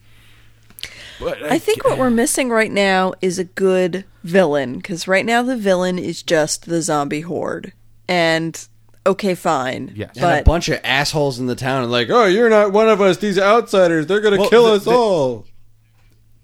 [1.19, 5.41] But I think what we're missing right now is a good villain because right now
[5.41, 7.73] the villain is just the zombie horde.
[8.10, 8.68] And
[9.06, 10.11] okay, fine, Yes.
[10.15, 12.90] And a but bunch of assholes in the town are like, "Oh, you're not one
[12.90, 13.18] of us.
[13.18, 15.45] These outsiders, they're going to Well, kill the- us the- all."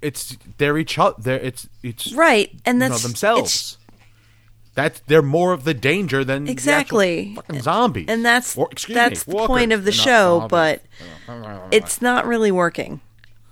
[0.01, 1.15] it's they're each other.
[1.19, 3.77] They're it's it's right, and you know, that's themselves.
[4.75, 7.33] That's they're more of the danger than the actual Exactly.
[7.35, 8.05] fucking zombies.
[8.09, 9.47] and that's Or, excuse that's me, the walkers.
[9.47, 10.49] point of the They're not show, zombies.
[10.51, 12.99] but it's not really working.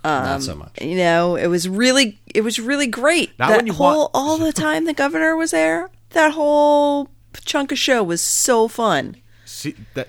[0.04, 0.80] not so um, much.
[0.82, 3.30] You know, it was really it was really great.
[3.38, 5.88] Not that when you whole want- all the time the governor was there.
[6.10, 7.08] That whole
[7.42, 9.16] chunk of show was so fun.
[9.44, 10.08] See that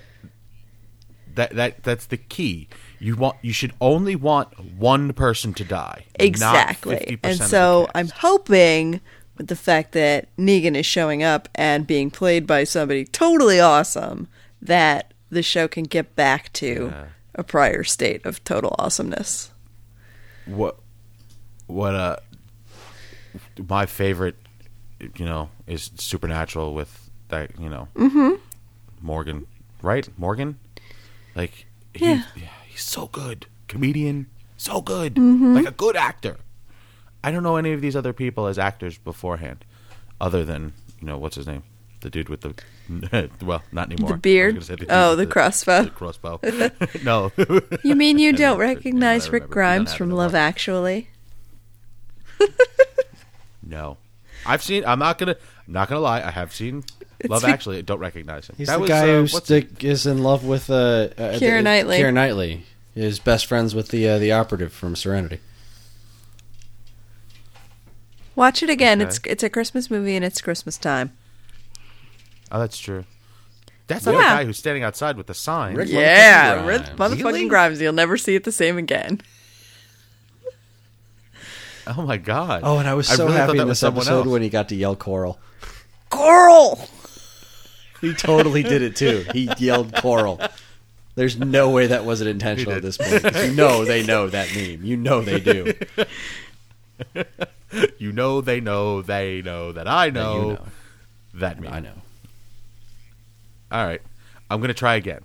[1.34, 2.68] that that that's the key.
[2.98, 6.04] You want you should only want one person to die.
[6.18, 6.96] Exactly.
[6.96, 7.88] 50% And so.
[7.94, 9.00] I'm hoping
[9.36, 14.28] with the fact that Negan is showing up and being played by somebody totally awesome
[14.62, 17.04] that the show can get back to Yeah.
[17.34, 19.50] a prior state of total awesomeness.
[20.46, 20.78] what
[21.66, 22.16] what uh
[23.68, 24.36] my favorite
[25.16, 28.34] you know is supernatural with that you know Mm-hmm.
[29.00, 29.46] morgan
[29.82, 30.58] right morgan
[31.34, 32.22] like he, Yeah.
[32.66, 34.26] he's so good comedian
[34.56, 35.54] so good Mm-hmm.
[35.54, 36.36] like a good actor
[37.24, 39.64] i don't know any of these other people as actors beforehand
[40.20, 41.62] other than you know what's his name
[42.00, 42.54] the dude with the
[43.42, 44.54] well not anymore was beard?
[44.64, 45.82] dude Oh, with the crossbow.
[45.84, 46.38] the crossbow
[47.04, 47.32] no
[47.82, 49.28] You mean you don't recognize.
[49.30, 50.34] Rick Grimes from Love.
[50.34, 51.08] Actually?
[53.62, 53.96] No,
[54.46, 54.84] I've seen.
[54.86, 55.36] I'm not gonna.
[55.66, 56.22] I'm not gonna lie.
[56.22, 56.84] I have seen
[57.20, 57.78] It's Love be- Actually.
[57.78, 58.56] I don't recognize him.
[58.58, 61.08] He's That the was, guy uh, who stick, is in love with uh, uh,
[61.38, 61.98] Keira Knightley.
[61.98, 62.64] Keira Knightley
[62.94, 65.40] is best friends with the uh, the operative from Serenity.
[68.34, 69.00] Watch it again.
[69.00, 69.08] Okay.
[69.08, 71.12] It's it's a Christmas movie and it's Christmas time.
[72.52, 73.04] Oh, that's true.
[73.86, 74.18] That's not Yeah.
[74.18, 75.74] the guy who's standing outside with the sign.
[75.76, 76.98] Rick- Yeah, motherfucking Rick Grimes.
[76.98, 77.48] motherfucking Really?
[77.48, 77.80] Grimes.
[77.80, 79.20] You'll never see it the same again.
[81.96, 82.62] Oh my god.
[82.64, 84.26] Oh, and I was so really happy that in this someone episode else.
[84.28, 85.38] when he got to yell Coral.
[86.10, 86.88] Coral.
[88.02, 89.24] He totally did it too.
[89.32, 90.38] He yelled Coral.
[91.14, 93.24] There's no way that wasn't intentional at this point.
[93.36, 94.84] You know they know that meme.
[94.84, 95.72] You know they do.
[97.98, 100.66] You know, they know, they know that I That know you know.
[101.34, 101.72] that meme.
[101.72, 101.92] I know.
[103.72, 104.00] All right,
[104.50, 105.20] I'm gonna try again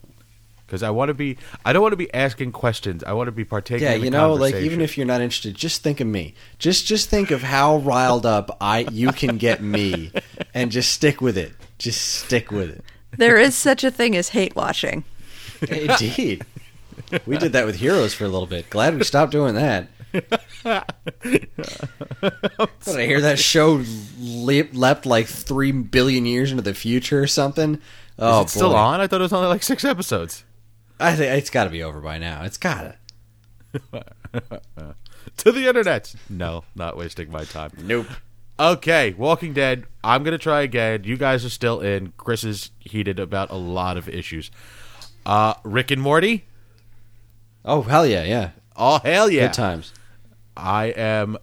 [0.71, 1.37] because I want to be.
[1.65, 3.03] I don't want to be asking questions.
[3.03, 3.83] I want to be partaking.
[3.83, 6.33] Yeah, in the you know, like even if you're not interested, just think of me.
[6.59, 10.13] Just just think of how riled up I you can get me,
[10.53, 11.51] and just stick with it.
[11.77, 12.85] Just stick with it.
[13.17, 15.03] There is such a thing as hate watching.
[15.69, 16.45] Indeed,
[17.25, 18.69] we did that with Heroes for a little bit.
[18.69, 19.89] Glad we stopped doing that.
[20.13, 20.23] Did
[20.63, 20.83] I
[23.05, 23.83] hear that show
[24.21, 27.81] leap, leapt like three billion years into the future or something?
[28.17, 28.77] Oh, is it oh, still boy.
[28.77, 29.01] on?
[29.01, 30.45] I thought it was only like six episodes.
[31.01, 32.43] I think it's got to be over by now.
[32.43, 32.95] It's got
[33.73, 34.05] to.
[35.37, 36.13] To the internet.
[36.29, 37.71] No, not wasting my time.
[37.83, 38.07] Nope.
[38.59, 39.85] Okay, Walking Dead.
[40.03, 41.03] I'm gonna try again.
[41.03, 42.13] You guys are still in.
[42.17, 44.51] Chris is heated about a lot of issues.
[45.25, 46.45] Uh, Rick and Morty.
[47.65, 48.51] Oh hell yeah, yeah.
[48.75, 49.47] Oh hell yeah!
[49.47, 49.93] Good times.
[50.55, 51.37] I am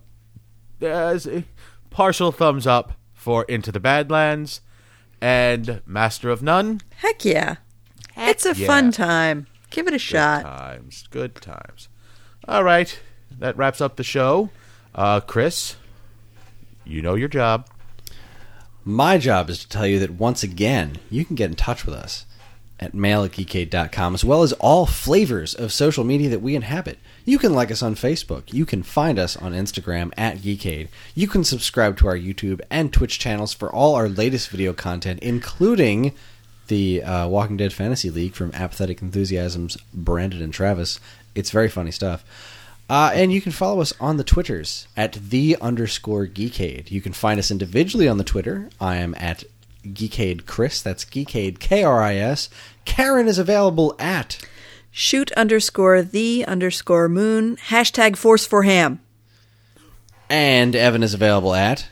[0.80, 1.44] as a
[1.90, 4.60] partial thumbs up for Into the Badlands
[5.20, 6.82] and Master of None.
[6.96, 7.56] Heck yeah.
[8.18, 8.66] It's a yeah.
[8.66, 9.46] fun time.
[9.70, 10.42] Give it a Good shot.
[10.42, 11.88] times, good times.
[12.46, 12.98] All right,
[13.38, 14.50] that wraps up the show.
[14.94, 15.76] Uh, Chris,
[16.84, 17.68] you know your job.
[18.84, 21.94] My job is to tell you that once again, you can get in touch with
[21.94, 22.24] us
[22.80, 26.98] at mail at geekade.com, as well as all flavors of social media that we inhabit.
[27.24, 28.52] You can like us on Facebook.
[28.52, 30.88] You can find us on Instagram at Geekade.
[31.14, 35.20] You can subscribe to our YouTube and Twitch channels for all our latest video content,
[35.20, 36.14] including
[36.68, 41.00] the uh, Walking Dead Fantasy League from Apathetic Enthusiasms, Brandon and Travis.
[41.34, 42.24] It's very funny stuff.
[42.90, 46.90] Uh, and you can follow us on the Twitters at the underscore geekade.
[46.90, 48.70] You can find us individually on the Twitter.
[48.80, 49.44] I am at
[49.84, 50.80] Geekade Chris.
[50.80, 52.48] That's Geekade K R I S.
[52.86, 54.38] Karen is available at
[54.90, 57.56] Shoot underscore the underscore moon.
[57.56, 59.00] Hashtag force for ham.
[60.30, 61.88] and Evan is available at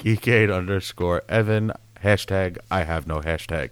[0.00, 1.72] Geekade underscore Evan.
[2.04, 3.70] Hashtag I have no hashtag.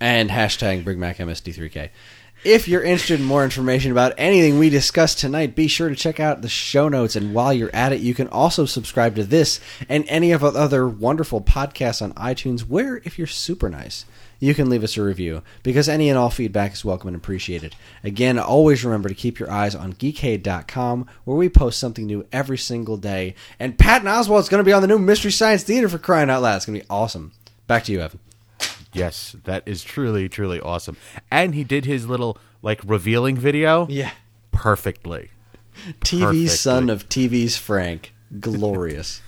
[0.00, 1.90] And hashtag BigMacMST3K.
[2.44, 6.20] If you're interested in more information about anything we discussed tonight, be sure to check
[6.20, 7.16] out the show notes.
[7.16, 9.58] And while you're at it, you can also subscribe to this
[9.88, 14.04] and any of our other wonderful podcasts on iTunes, where, if you're super nice,
[14.38, 17.74] you can leave us a review because any and all feedback is welcome and appreciated.
[18.04, 22.58] Again, always remember to keep your eyes on geekade.com where we post something new every
[22.58, 23.34] single day.
[23.58, 26.42] And Patton Oswalt's going to be on the new Mystery Science Theater for crying out
[26.42, 26.56] loud.
[26.56, 27.32] It's going to be awesome.
[27.66, 28.20] Back to you, Evan.
[28.96, 30.96] Yes, that is truly, truly awesome.
[31.30, 34.10] And he did his little like revealing video Yeah.
[34.52, 35.30] perfectly.
[36.00, 38.12] TV's son of TV's Frank.
[38.40, 39.20] Glorious.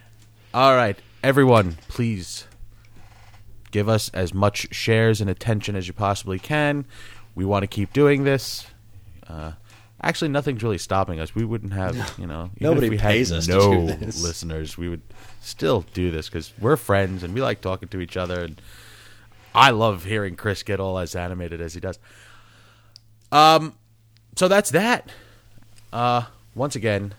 [0.54, 2.46] All right, everyone, please
[3.72, 6.84] give us as much shares and attention as you possibly can.
[7.34, 8.66] We want to keep doing this.
[9.26, 9.52] Uh,
[10.00, 11.34] actually, nothing's really stopping us.
[11.34, 14.22] We wouldn't have, you know, Nobody we pays us to no do this.
[14.22, 15.02] listeners, we would
[15.40, 18.44] still do this because we're friends and we like talking to each other.
[18.44, 18.62] And
[19.54, 21.98] I love hearing Chris get all as animated as he does.
[23.30, 23.74] Um,
[24.36, 25.08] so that's that.
[25.92, 26.24] Uh,
[26.54, 27.14] once again,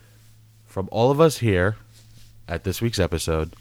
[0.66, 1.78] from all of us here
[2.48, 3.54] at this week's episode,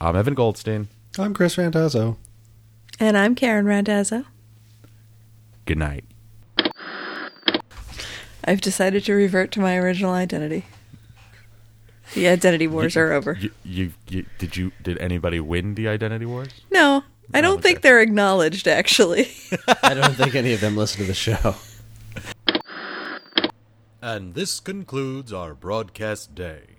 [0.00, 0.88] I'm Evan Goldstein.
[1.18, 2.16] I'm Chris Randazzo.
[3.00, 4.24] And I'm Karen Randazzo.
[5.66, 6.04] Good night.
[8.44, 10.64] I've decided to revert to my original identity.
[12.14, 13.36] The identity wars are over.
[13.40, 14.72] You, you, you, did you?
[14.82, 16.48] Did anybody win the identity wars?
[16.70, 17.04] No,
[17.34, 19.30] I don't think they're acknowledged, actually.
[19.82, 21.56] I don't think any of them listen to the show.
[24.02, 26.71] And this concludes our broadcast day.